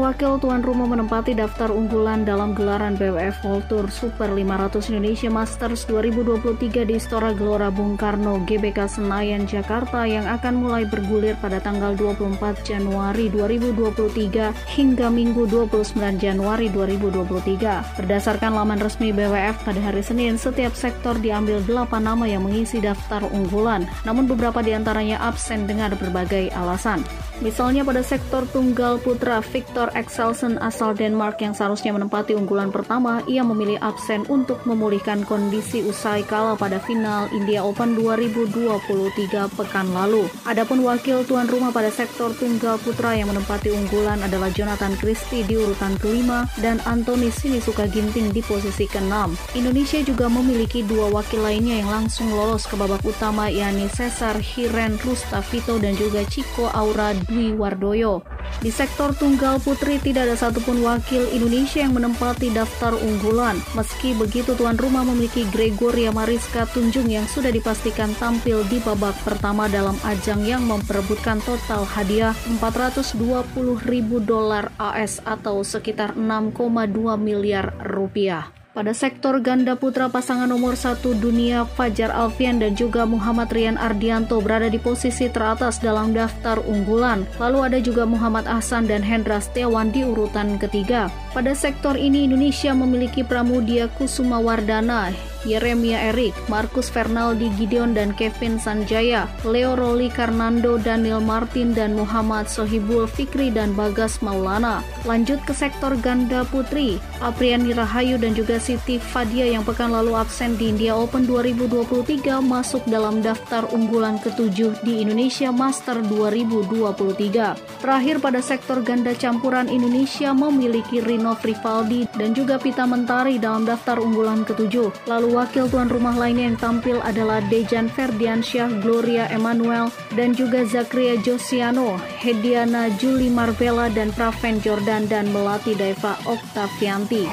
Wakil 0.05 0.37
tuan 0.37 0.61
rumah 0.61 0.85
menempati 0.85 1.33
daftar 1.33 1.73
unggulan 1.73 2.29
dalam 2.29 2.53
gelaran 2.53 2.93
BWF 2.93 3.41
World 3.41 3.65
Tour 3.65 3.85
Super 3.89 4.29
500 4.29 4.93
Indonesia 4.93 5.33
Masters 5.33 5.89
2023 5.89 6.85
di 6.85 6.93
Istora 6.93 7.33
Gelora 7.33 7.73
Bung 7.73 7.97
Karno, 7.97 8.37
GBK 8.45 8.85
Senayan, 8.85 9.49
Jakarta 9.49 10.05
yang 10.05 10.29
akan 10.29 10.61
mulai 10.61 10.85
bergulir 10.85 11.33
pada 11.41 11.57
tanggal 11.57 11.97
24 11.97 12.37
Januari 12.61 13.33
2023 13.33 14.53
hingga 14.77 15.09
Minggu 15.09 15.49
29 15.49 15.97
Januari 16.21 16.69
2023. 16.69 17.97
Berdasarkan 17.97 18.53
laman 18.53 18.77
resmi 18.77 19.09
BWF 19.09 19.65
pada 19.65 19.81
hari 19.81 20.05
Senin, 20.05 20.37
setiap 20.37 20.77
sektor 20.77 21.17
diambil 21.17 21.65
8 21.65 21.97
nama 21.97 22.29
yang 22.29 22.45
mengisi 22.45 22.77
daftar 22.77 23.25
unggulan, 23.25 23.89
namun 24.05 24.29
beberapa 24.29 24.61
di 24.61 24.69
antaranya 24.77 25.17
absen 25.25 25.65
dengan 25.65 25.97
berbagai 25.97 26.53
alasan. 26.53 27.01
Misalnya 27.43 27.83
pada 27.83 27.99
sektor 27.99 28.47
tunggal 28.47 28.95
putra 29.03 29.43
Victor 29.43 29.91
Excelsen 29.91 30.55
asal 30.63 30.95
Denmark 30.95 31.43
yang 31.43 31.51
seharusnya 31.51 31.91
menempati 31.91 32.31
unggulan 32.31 32.71
pertama, 32.71 33.19
ia 33.27 33.43
memilih 33.43 33.75
absen 33.83 34.23
untuk 34.31 34.63
memulihkan 34.63 35.27
kondisi 35.27 35.83
usai 35.83 36.23
kalah 36.23 36.55
pada 36.55 36.79
final 36.79 37.27
India 37.35 37.59
Open 37.59 37.99
2023 37.99 39.51
pekan 39.51 39.87
lalu. 39.91 40.31
Adapun 40.47 40.79
wakil 40.87 41.27
tuan 41.27 41.51
rumah 41.51 41.75
pada 41.75 41.91
sektor 41.91 42.31
tunggal 42.39 42.79
putra 42.79 43.19
yang 43.19 43.27
menempati 43.27 43.67
unggulan 43.75 44.23
adalah 44.23 44.47
Jonathan 44.55 44.95
Christie 44.95 45.43
di 45.43 45.59
urutan 45.59 45.99
kelima 45.99 46.47
dan 46.63 46.79
Anthony 46.87 47.35
Sinisuka 47.35 47.91
Ginting 47.91 48.31
di 48.31 48.39
posisi 48.47 48.87
keenam. 48.87 49.35
Indonesia 49.51 49.99
juga 49.99 50.31
memiliki 50.31 50.87
dua 50.87 51.11
wakil 51.11 51.43
lainnya 51.43 51.83
yang 51.83 51.91
langsung 51.91 52.31
lolos 52.31 52.63
ke 52.63 52.79
babak 52.79 53.03
utama 53.03 53.51
yakni 53.51 53.91
Cesar 53.91 54.39
Hiren 54.39 54.95
Rustavito 55.03 55.75
dan 55.83 55.99
juga 55.99 56.23
Chico 56.31 56.71
Aura 56.71 57.11
Dwi 57.29 57.53
Wardoyo. 57.57 58.25
Di 58.61 58.71
sektor 58.71 59.11
tunggal 59.13 59.59
putri 59.61 59.97
tidak 59.99 60.29
ada 60.31 60.37
satupun 60.37 60.81
wakil 60.85 61.27
Indonesia 61.33 61.83
yang 61.83 61.93
menempati 61.97 62.53
daftar 62.53 62.95
unggulan. 62.95 63.59
Meski 63.75 64.15
begitu 64.15 64.55
tuan 64.55 64.77
rumah 64.77 65.03
memiliki 65.03 65.43
Gregoria 65.49 66.09
Mariska 66.13 66.65
Tunjung 66.69 67.09
yang 67.09 67.27
sudah 67.27 67.51
dipastikan 67.51 68.13
tampil 68.17 68.63
di 68.69 68.79
babak 68.81 69.13
pertama 69.25 69.67
dalam 69.67 69.97
ajang 70.05 70.45
yang 70.45 70.63
memperebutkan 70.65 71.41
total 71.43 71.83
hadiah 71.85 72.33
420 72.61 73.85
ribu 73.85 74.21
dolar 74.23 74.71
AS 74.77 75.21
atau 75.25 75.61
sekitar 75.61 76.15
6,2 76.17 77.17
miliar 77.19 77.75
rupiah. 77.81 78.64
Pada 78.75 78.91
sektor 78.91 79.39
ganda 79.39 79.79
putra 79.79 80.11
pasangan 80.11 80.51
nomor 80.51 80.75
satu 80.75 81.15
dunia 81.15 81.63
Fajar 81.63 82.11
Alfian 82.11 82.59
dan 82.59 82.75
juga 82.75 83.07
Muhammad 83.07 83.47
Rian 83.55 83.79
Ardianto 83.79 84.43
berada 84.43 84.67
di 84.67 84.75
posisi 84.75 85.31
teratas 85.31 85.79
dalam 85.79 86.11
daftar 86.11 86.59
unggulan. 86.59 87.23
Lalu 87.39 87.71
ada 87.71 87.79
juga 87.79 88.03
Muhammad 88.03 88.43
Ahsan 88.51 88.91
dan 88.91 88.99
Hendra 88.99 89.39
Setiawan 89.39 89.95
di 89.95 90.03
urutan 90.03 90.59
ketiga. 90.59 91.07
Pada 91.35 91.51
sektor 91.51 91.99
ini 91.99 92.23
Indonesia 92.23 92.71
memiliki 92.71 93.19
Pramudia 93.19 93.91
Kusuma 93.91 94.39
Wardana 94.39 95.11
Yeremia 95.45 96.09
Erik, 96.11 96.33
Marcus 96.49 96.89
Fernaldi 96.89 97.53
Gideon 97.53 97.93
dan 97.93 98.17
Kevin 98.17 98.57
Sanjaya, 98.57 99.29
Leo 99.45 99.77
Roli 99.77 100.09
Karnando, 100.09 100.81
Daniel 100.81 101.21
Martin 101.21 101.71
dan 101.71 101.93
Muhammad 101.93 102.49
Sohibul 102.49 103.05
Fikri 103.05 103.53
dan 103.53 103.77
Bagas 103.77 104.25
Maulana. 104.25 104.81
Lanjut 105.05 105.37
ke 105.45 105.53
sektor 105.53 105.93
ganda 106.01 106.41
putri, 106.49 106.97
Apriani 107.21 107.77
Rahayu 107.77 108.17
dan 108.17 108.33
juga 108.33 108.57
Siti 108.57 108.97
Fadia 108.97 109.45
yang 109.45 109.61
pekan 109.61 109.93
lalu 109.93 110.17
absen 110.17 110.57
di 110.57 110.73
India 110.73 110.97
Open 110.97 111.29
2023 111.29 112.41
masuk 112.41 112.81
dalam 112.89 113.21
daftar 113.21 113.69
unggulan 113.69 114.17
ketujuh 114.17 114.81
di 114.81 115.05
Indonesia 115.05 115.53
Master 115.53 116.01
2023. 116.01 117.85
Terakhir 117.85 118.17
pada 118.17 118.41
sektor 118.41 118.81
ganda 118.81 119.13
campuran 119.13 119.69
Indonesia 119.69 120.33
memiliki 120.33 120.97
Rino 121.25 121.41
Frivaldi 121.41 122.05
dan 122.21 122.37
juga 122.37 122.61
Pita 122.61 122.85
Mentari 122.85 123.41
dalam 123.41 123.65
daftar 123.65 123.97
unggulan 123.97 124.45
ketujuh. 124.45 125.09
Lalu 125.09 125.33
wakil 125.33 125.65
tuan 125.73 125.89
rumah 125.89 126.13
lainnya 126.13 126.53
yang 126.53 126.59
tampil 126.61 127.01
adalah 127.01 127.41
Dejan 127.49 127.89
Ferdiansyah, 127.89 128.69
Gloria 128.85 129.25
Emanuel, 129.33 129.89
dan 130.13 130.37
juga 130.37 130.61
Zakria 130.69 131.17
Josiano, 131.17 131.97
Hediana 132.21 132.93
Juli 133.01 133.33
Marvella, 133.33 133.89
dan 133.89 134.13
Praven 134.13 134.61
Jordan 134.61 135.09
dan 135.09 135.25
Melati 135.33 135.73
Daiva 135.73 136.13
Oktavianti. 136.29 137.25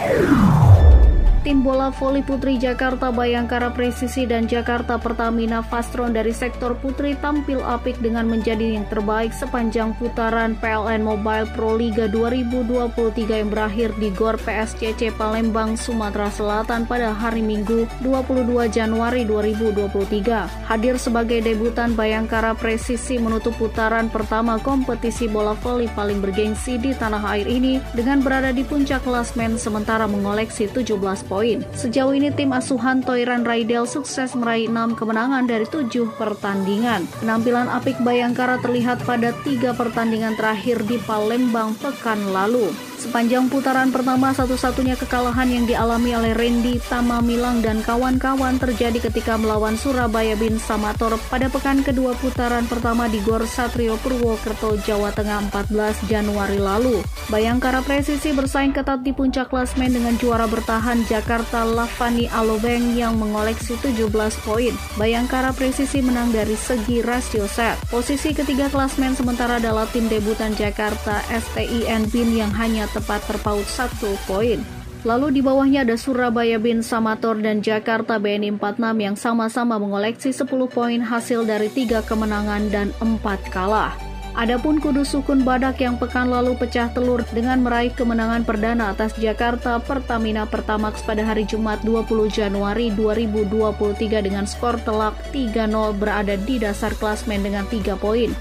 Tim 1.42 1.58
bola 1.58 1.90
voli 1.90 2.22
putri 2.22 2.54
Jakarta 2.54 3.10
Bayangkara 3.10 3.74
Presisi 3.74 4.30
dan 4.30 4.46
Jakarta 4.46 4.94
Pertamina 4.94 5.58
Fastron 5.58 6.14
dari 6.14 6.30
sektor 6.30 6.78
putri 6.78 7.18
tampil 7.18 7.58
apik 7.58 7.98
dengan 7.98 8.30
menjadi 8.30 8.78
yang 8.78 8.86
terbaik 8.86 9.34
sepanjang 9.34 9.90
putaran 9.98 10.54
PLN 10.62 11.02
Mobile 11.02 11.50
Pro 11.50 11.74
Liga 11.74 12.06
2023 12.06 13.42
yang 13.42 13.50
berakhir 13.50 13.90
di 13.98 14.14
GOR 14.14 14.38
PSCC 14.38 15.10
Palembang, 15.18 15.74
Sumatera 15.74 16.30
Selatan 16.30 16.86
pada 16.86 17.10
hari 17.10 17.42
Minggu 17.42 17.90
22 18.06 18.70
Januari 18.70 19.26
2023. 19.26 20.46
Hadir 20.70 20.94
sebagai 20.94 21.42
debutan 21.42 21.98
Bayangkara 21.98 22.54
Presisi 22.54 23.18
menutup 23.18 23.58
putaran 23.58 24.06
pertama 24.06 24.62
kompetisi 24.62 25.26
bola 25.26 25.58
voli 25.58 25.90
paling 25.90 26.22
bergengsi 26.22 26.78
di 26.78 26.94
tanah 26.94 27.34
air 27.34 27.50
ini 27.50 27.82
dengan 27.98 28.22
berada 28.22 28.54
di 28.54 28.62
puncak 28.62 29.02
klasmen 29.02 29.58
sementara 29.58 30.06
mengoleksi 30.06 30.70
17 30.70 31.31
poin. 31.32 31.64
Sejauh 31.72 32.12
ini 32.12 32.28
tim 32.28 32.52
asuhan 32.52 33.00
Toiran 33.00 33.48
Raidel 33.48 33.88
sukses 33.88 34.36
meraih 34.36 34.68
6 34.68 35.00
kemenangan 35.00 35.48
dari 35.48 35.64
7 35.64 35.88
pertandingan. 36.20 37.08
Penampilan 37.24 37.72
apik 37.72 37.96
Bayangkara 38.04 38.60
terlihat 38.60 39.00
pada 39.08 39.32
tiga 39.40 39.72
pertandingan 39.72 40.36
terakhir 40.36 40.84
di 40.84 41.00
Palembang 41.08 41.72
pekan 41.80 42.20
lalu. 42.36 42.68
Sepanjang 43.02 43.50
putaran 43.50 43.90
pertama, 43.90 44.30
satu-satunya 44.30 44.94
kekalahan 44.94 45.50
yang 45.50 45.66
dialami 45.66 46.14
oleh 46.14 46.38
Randy 46.38 46.78
Tamamilang 46.86 47.58
dan 47.58 47.82
kawan-kawan 47.82 48.62
terjadi 48.62 49.10
ketika 49.10 49.34
melawan 49.34 49.74
Surabaya 49.74 50.38
Bin 50.38 50.62
Samator 50.62 51.18
pada 51.26 51.50
pekan 51.50 51.82
kedua 51.82 52.14
putaran 52.22 52.62
pertama 52.70 53.10
di 53.10 53.18
Gor 53.26 53.42
Satrio 53.42 53.98
Purwokerto, 53.98 54.78
Jawa 54.86 55.10
Tengah 55.10 55.50
14 55.50 55.98
Januari 56.06 56.62
lalu. 56.62 57.02
Bayangkara 57.26 57.82
Presisi 57.82 58.30
bersaing 58.30 58.70
ketat 58.70 59.02
di 59.02 59.10
puncak 59.10 59.50
klasmen 59.50 59.90
dengan 59.90 60.14
juara 60.14 60.46
bertahan 60.46 61.02
Jakarta 61.10 61.66
Lavani 61.66 62.30
Alobeng 62.30 62.94
yang 62.94 63.18
mengoleksi 63.18 63.74
17 63.82 64.14
poin. 64.46 64.78
Bayangkara 64.94 65.50
Presisi 65.50 65.98
menang 66.06 66.30
dari 66.30 66.54
segi 66.54 67.02
rasio 67.02 67.50
set. 67.50 67.82
Posisi 67.90 68.30
ketiga 68.30 68.70
klasmen 68.70 69.18
sementara 69.18 69.58
adalah 69.58 69.90
tim 69.90 70.06
debutan 70.06 70.54
Jakarta 70.54 71.18
STIN 71.34 72.06
Bin 72.14 72.30
yang 72.38 72.54
hanya 72.54 72.91
tepat 72.92 73.24
terpaut 73.26 73.64
satu 73.66 74.14
poin. 74.28 74.60
Lalu 75.02 75.34
di 75.34 75.40
bawahnya 75.42 75.82
ada 75.82 75.98
Surabaya 75.98 76.62
Bin 76.62 76.78
Samator 76.78 77.34
dan 77.42 77.58
Jakarta 77.58 78.22
BNI 78.22 78.54
46 78.54 79.02
yang 79.02 79.16
sama-sama 79.18 79.74
mengoleksi 79.74 80.30
10 80.30 80.46
poin 80.70 81.00
hasil 81.02 81.42
dari 81.42 81.66
tiga 81.74 82.06
kemenangan 82.06 82.70
dan 82.70 82.94
4 83.02 83.18
kalah. 83.50 83.98
Adapun 84.32 84.80
Kudu 84.80 85.04
Sukun 85.04 85.44
Badak 85.44 85.76
yang 85.84 86.00
pekan 86.00 86.32
lalu 86.32 86.56
pecah 86.56 86.88
telur 86.88 87.20
dengan 87.36 87.60
meraih 87.60 87.92
kemenangan 87.92 88.48
perdana 88.48 88.88
atas 88.88 89.12
Jakarta 89.20 89.76
Pertamina 89.76 90.48
Pertamax 90.48 91.04
pada 91.04 91.20
hari 91.20 91.44
Jumat 91.44 91.84
20 91.84 92.32
Januari 92.32 92.88
2023 92.96 94.24
dengan 94.24 94.48
skor 94.48 94.80
telak 94.88 95.12
3-0 95.36 95.68
berada 96.00 96.40
di 96.40 96.56
dasar 96.56 96.96
klasmen 96.96 97.44
dengan 97.44 97.68
3 97.68 97.92
poin. 98.00 98.32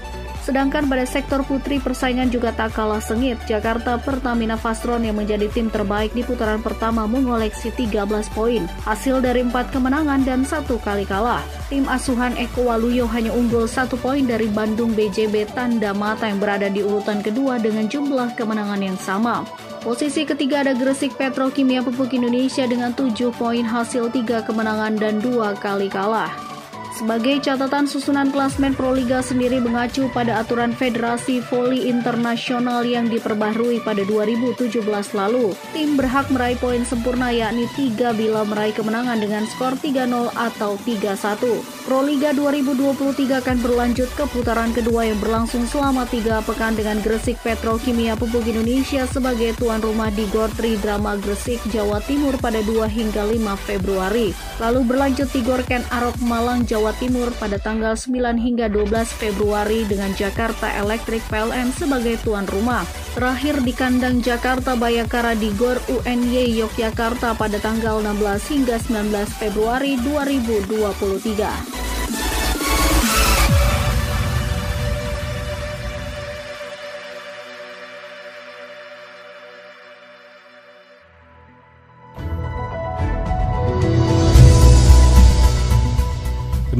Sedangkan 0.42 0.90
pada 0.90 1.06
sektor 1.06 1.46
putri 1.46 1.78
persaingan 1.78 2.26
juga 2.26 2.50
tak 2.50 2.74
kalah 2.74 2.98
sengit. 2.98 3.38
Jakarta 3.46 3.94
Pertamina 4.02 4.58
Fastron 4.58 5.06
yang 5.06 5.14
menjadi 5.14 5.46
tim 5.46 5.70
terbaik 5.70 6.10
di 6.18 6.26
putaran 6.26 6.58
pertama 6.58 7.06
mengoleksi 7.06 7.70
13 7.70 8.02
poin. 8.34 8.66
Hasil 8.82 9.22
dari 9.22 9.46
empat 9.46 9.70
kemenangan 9.70 10.26
dan 10.26 10.42
satu 10.42 10.82
kali 10.82 11.06
kalah. 11.06 11.46
Tim 11.70 11.86
asuhan 11.86 12.34
Eko 12.34 12.66
Waluyo 12.68 13.06
hanya 13.14 13.30
unggul 13.30 13.70
satu 13.70 13.94
poin 13.94 14.26
dari 14.26 14.50
Bandung 14.50 14.98
BJB 14.98 15.54
Tanda 15.54 15.94
Mata 15.94 16.26
yang 16.26 16.42
berada 16.42 16.66
di 16.66 16.82
urutan 16.82 17.22
kedua 17.22 17.62
dengan 17.62 17.86
jumlah 17.86 18.34
kemenangan 18.34 18.82
yang 18.82 18.98
sama. 18.98 19.46
Posisi 19.82 20.26
ketiga 20.26 20.66
ada 20.66 20.74
Gresik 20.74 21.14
Petrokimia 21.18 21.86
Pupuk 21.86 22.10
Indonesia 22.14 22.66
dengan 22.66 22.94
7 22.94 23.34
poin 23.34 23.66
hasil 23.66 24.10
3 24.10 24.46
kemenangan 24.46 24.94
dan 24.94 25.18
dua 25.18 25.58
kali 25.58 25.90
kalah. 25.90 26.51
Sebagai 26.92 27.40
catatan 27.40 27.88
susunan 27.88 28.28
klasmen 28.28 28.76
Proliga 28.76 29.24
sendiri 29.24 29.64
mengacu 29.64 30.12
pada 30.12 30.44
aturan 30.44 30.76
Federasi 30.76 31.40
Voli 31.48 31.88
Internasional 31.88 32.84
yang 32.84 33.08
diperbaharui 33.08 33.80
pada 33.80 34.04
2017 34.04 34.76
lalu. 35.16 35.56
Tim 35.72 35.96
berhak 35.96 36.28
meraih 36.28 36.60
poin 36.60 36.84
sempurna 36.84 37.32
yakni 37.32 37.64
3 37.72 38.12
bila 38.12 38.44
meraih 38.44 38.76
kemenangan 38.76 39.16
dengan 39.24 39.48
skor 39.48 39.72
3-0 39.80 40.36
atau 40.36 40.76
3-1. 40.84 41.64
Proliga 41.88 42.36
2023 42.36 43.40
akan 43.40 43.56
berlanjut 43.64 44.12
ke 44.12 44.24
putaran 44.28 44.76
kedua 44.76 45.08
yang 45.08 45.16
berlangsung 45.16 45.64
selama 45.64 46.04
3 46.04 46.44
pekan 46.44 46.76
dengan 46.76 47.00
Gresik 47.00 47.40
Petrokimia 47.40 48.20
Pupuk 48.20 48.44
Indonesia 48.44 49.08
sebagai 49.08 49.56
tuan 49.56 49.80
rumah 49.80 50.12
di 50.12 50.28
Gor 50.28 50.52
Drama 50.52 51.16
Gresik, 51.16 51.58
Jawa 51.72 52.04
Timur 52.04 52.36
pada 52.36 52.60
2 52.60 52.84
hingga 52.84 53.24
5 53.24 53.56
Februari. 53.64 54.36
Lalu 54.60 54.80
berlanjut 54.84 55.32
di 55.32 55.40
Gor 55.40 55.64
Ken 55.64 55.82
Arok 55.88 56.20
Malang, 56.20 56.68
Jawa 56.68 56.81
Jawa 56.82 56.98
Timur 56.98 57.30
pada 57.38 57.62
tanggal 57.62 57.94
9 57.94 58.42
hingga 58.42 58.66
12 58.66 58.90
Februari 59.14 59.86
dengan 59.86 60.10
Jakarta 60.18 60.66
Electric 60.82 61.22
PLN 61.30 61.70
sebagai 61.70 62.18
tuan 62.26 62.42
rumah. 62.50 62.82
Terakhir 63.14 63.62
di 63.62 63.70
kandang 63.70 64.18
Jakarta 64.18 64.74
Bayakara 64.74 65.38
di 65.38 65.54
Gor 65.54 65.78
UNY 65.86 66.58
Yogyakarta 66.58 67.38
pada 67.38 67.62
tanggal 67.62 68.02
16 68.02 68.50
hingga 68.50 68.82
19 68.82 69.14
Februari 69.30 69.94
2023. 70.02 71.81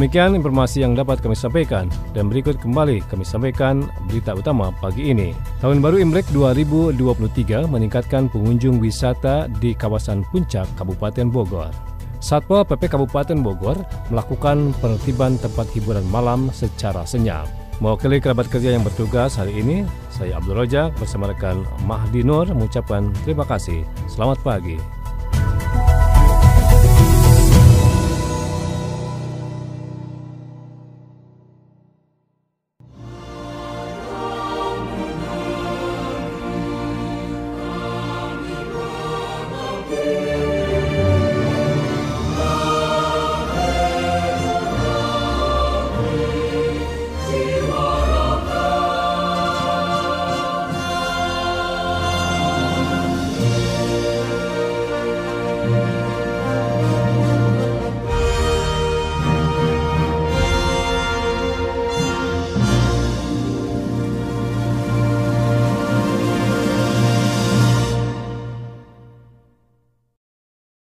Demikian 0.03 0.35
informasi 0.35 0.83
yang 0.83 0.99
dapat 0.99 1.23
kami 1.23 1.39
sampaikan 1.39 1.87
dan 2.11 2.27
berikut 2.27 2.59
kembali 2.59 3.07
kami 3.07 3.23
sampaikan 3.23 3.87
berita 4.11 4.35
utama 4.35 4.75
pagi 4.83 5.15
ini. 5.15 5.31
Tahun 5.63 5.79
baru 5.79 6.03
Imlek 6.03 6.27
2023 6.35 7.71
meningkatkan 7.71 8.27
pengunjung 8.27 8.83
wisata 8.83 9.47
di 9.63 9.71
kawasan 9.79 10.27
Puncak 10.35 10.67
Kabupaten 10.75 11.31
Bogor. 11.31 11.71
Satpol 12.19 12.67
PP 12.67 12.91
Kabupaten 12.91 13.47
Bogor 13.47 13.79
melakukan 14.11 14.75
penertiban 14.83 15.39
tempat 15.39 15.71
hiburan 15.71 16.03
malam 16.11 16.51
secara 16.51 17.07
senyap. 17.07 17.47
Mewakili 17.79 18.19
kerabat 18.19 18.51
kerja 18.51 18.75
yang 18.75 18.83
bertugas 18.83 19.39
hari 19.39 19.55
ini, 19.63 19.87
saya 20.11 20.43
Abdul 20.43 20.67
Rojak 20.67 20.99
bersama 20.99 21.31
rekan 21.31 21.63
Mahdi 21.87 22.27
Nur 22.27 22.51
mengucapkan 22.51 23.15
terima 23.23 23.47
kasih. 23.47 23.87
Selamat 24.11 24.43
pagi. 24.43 25.02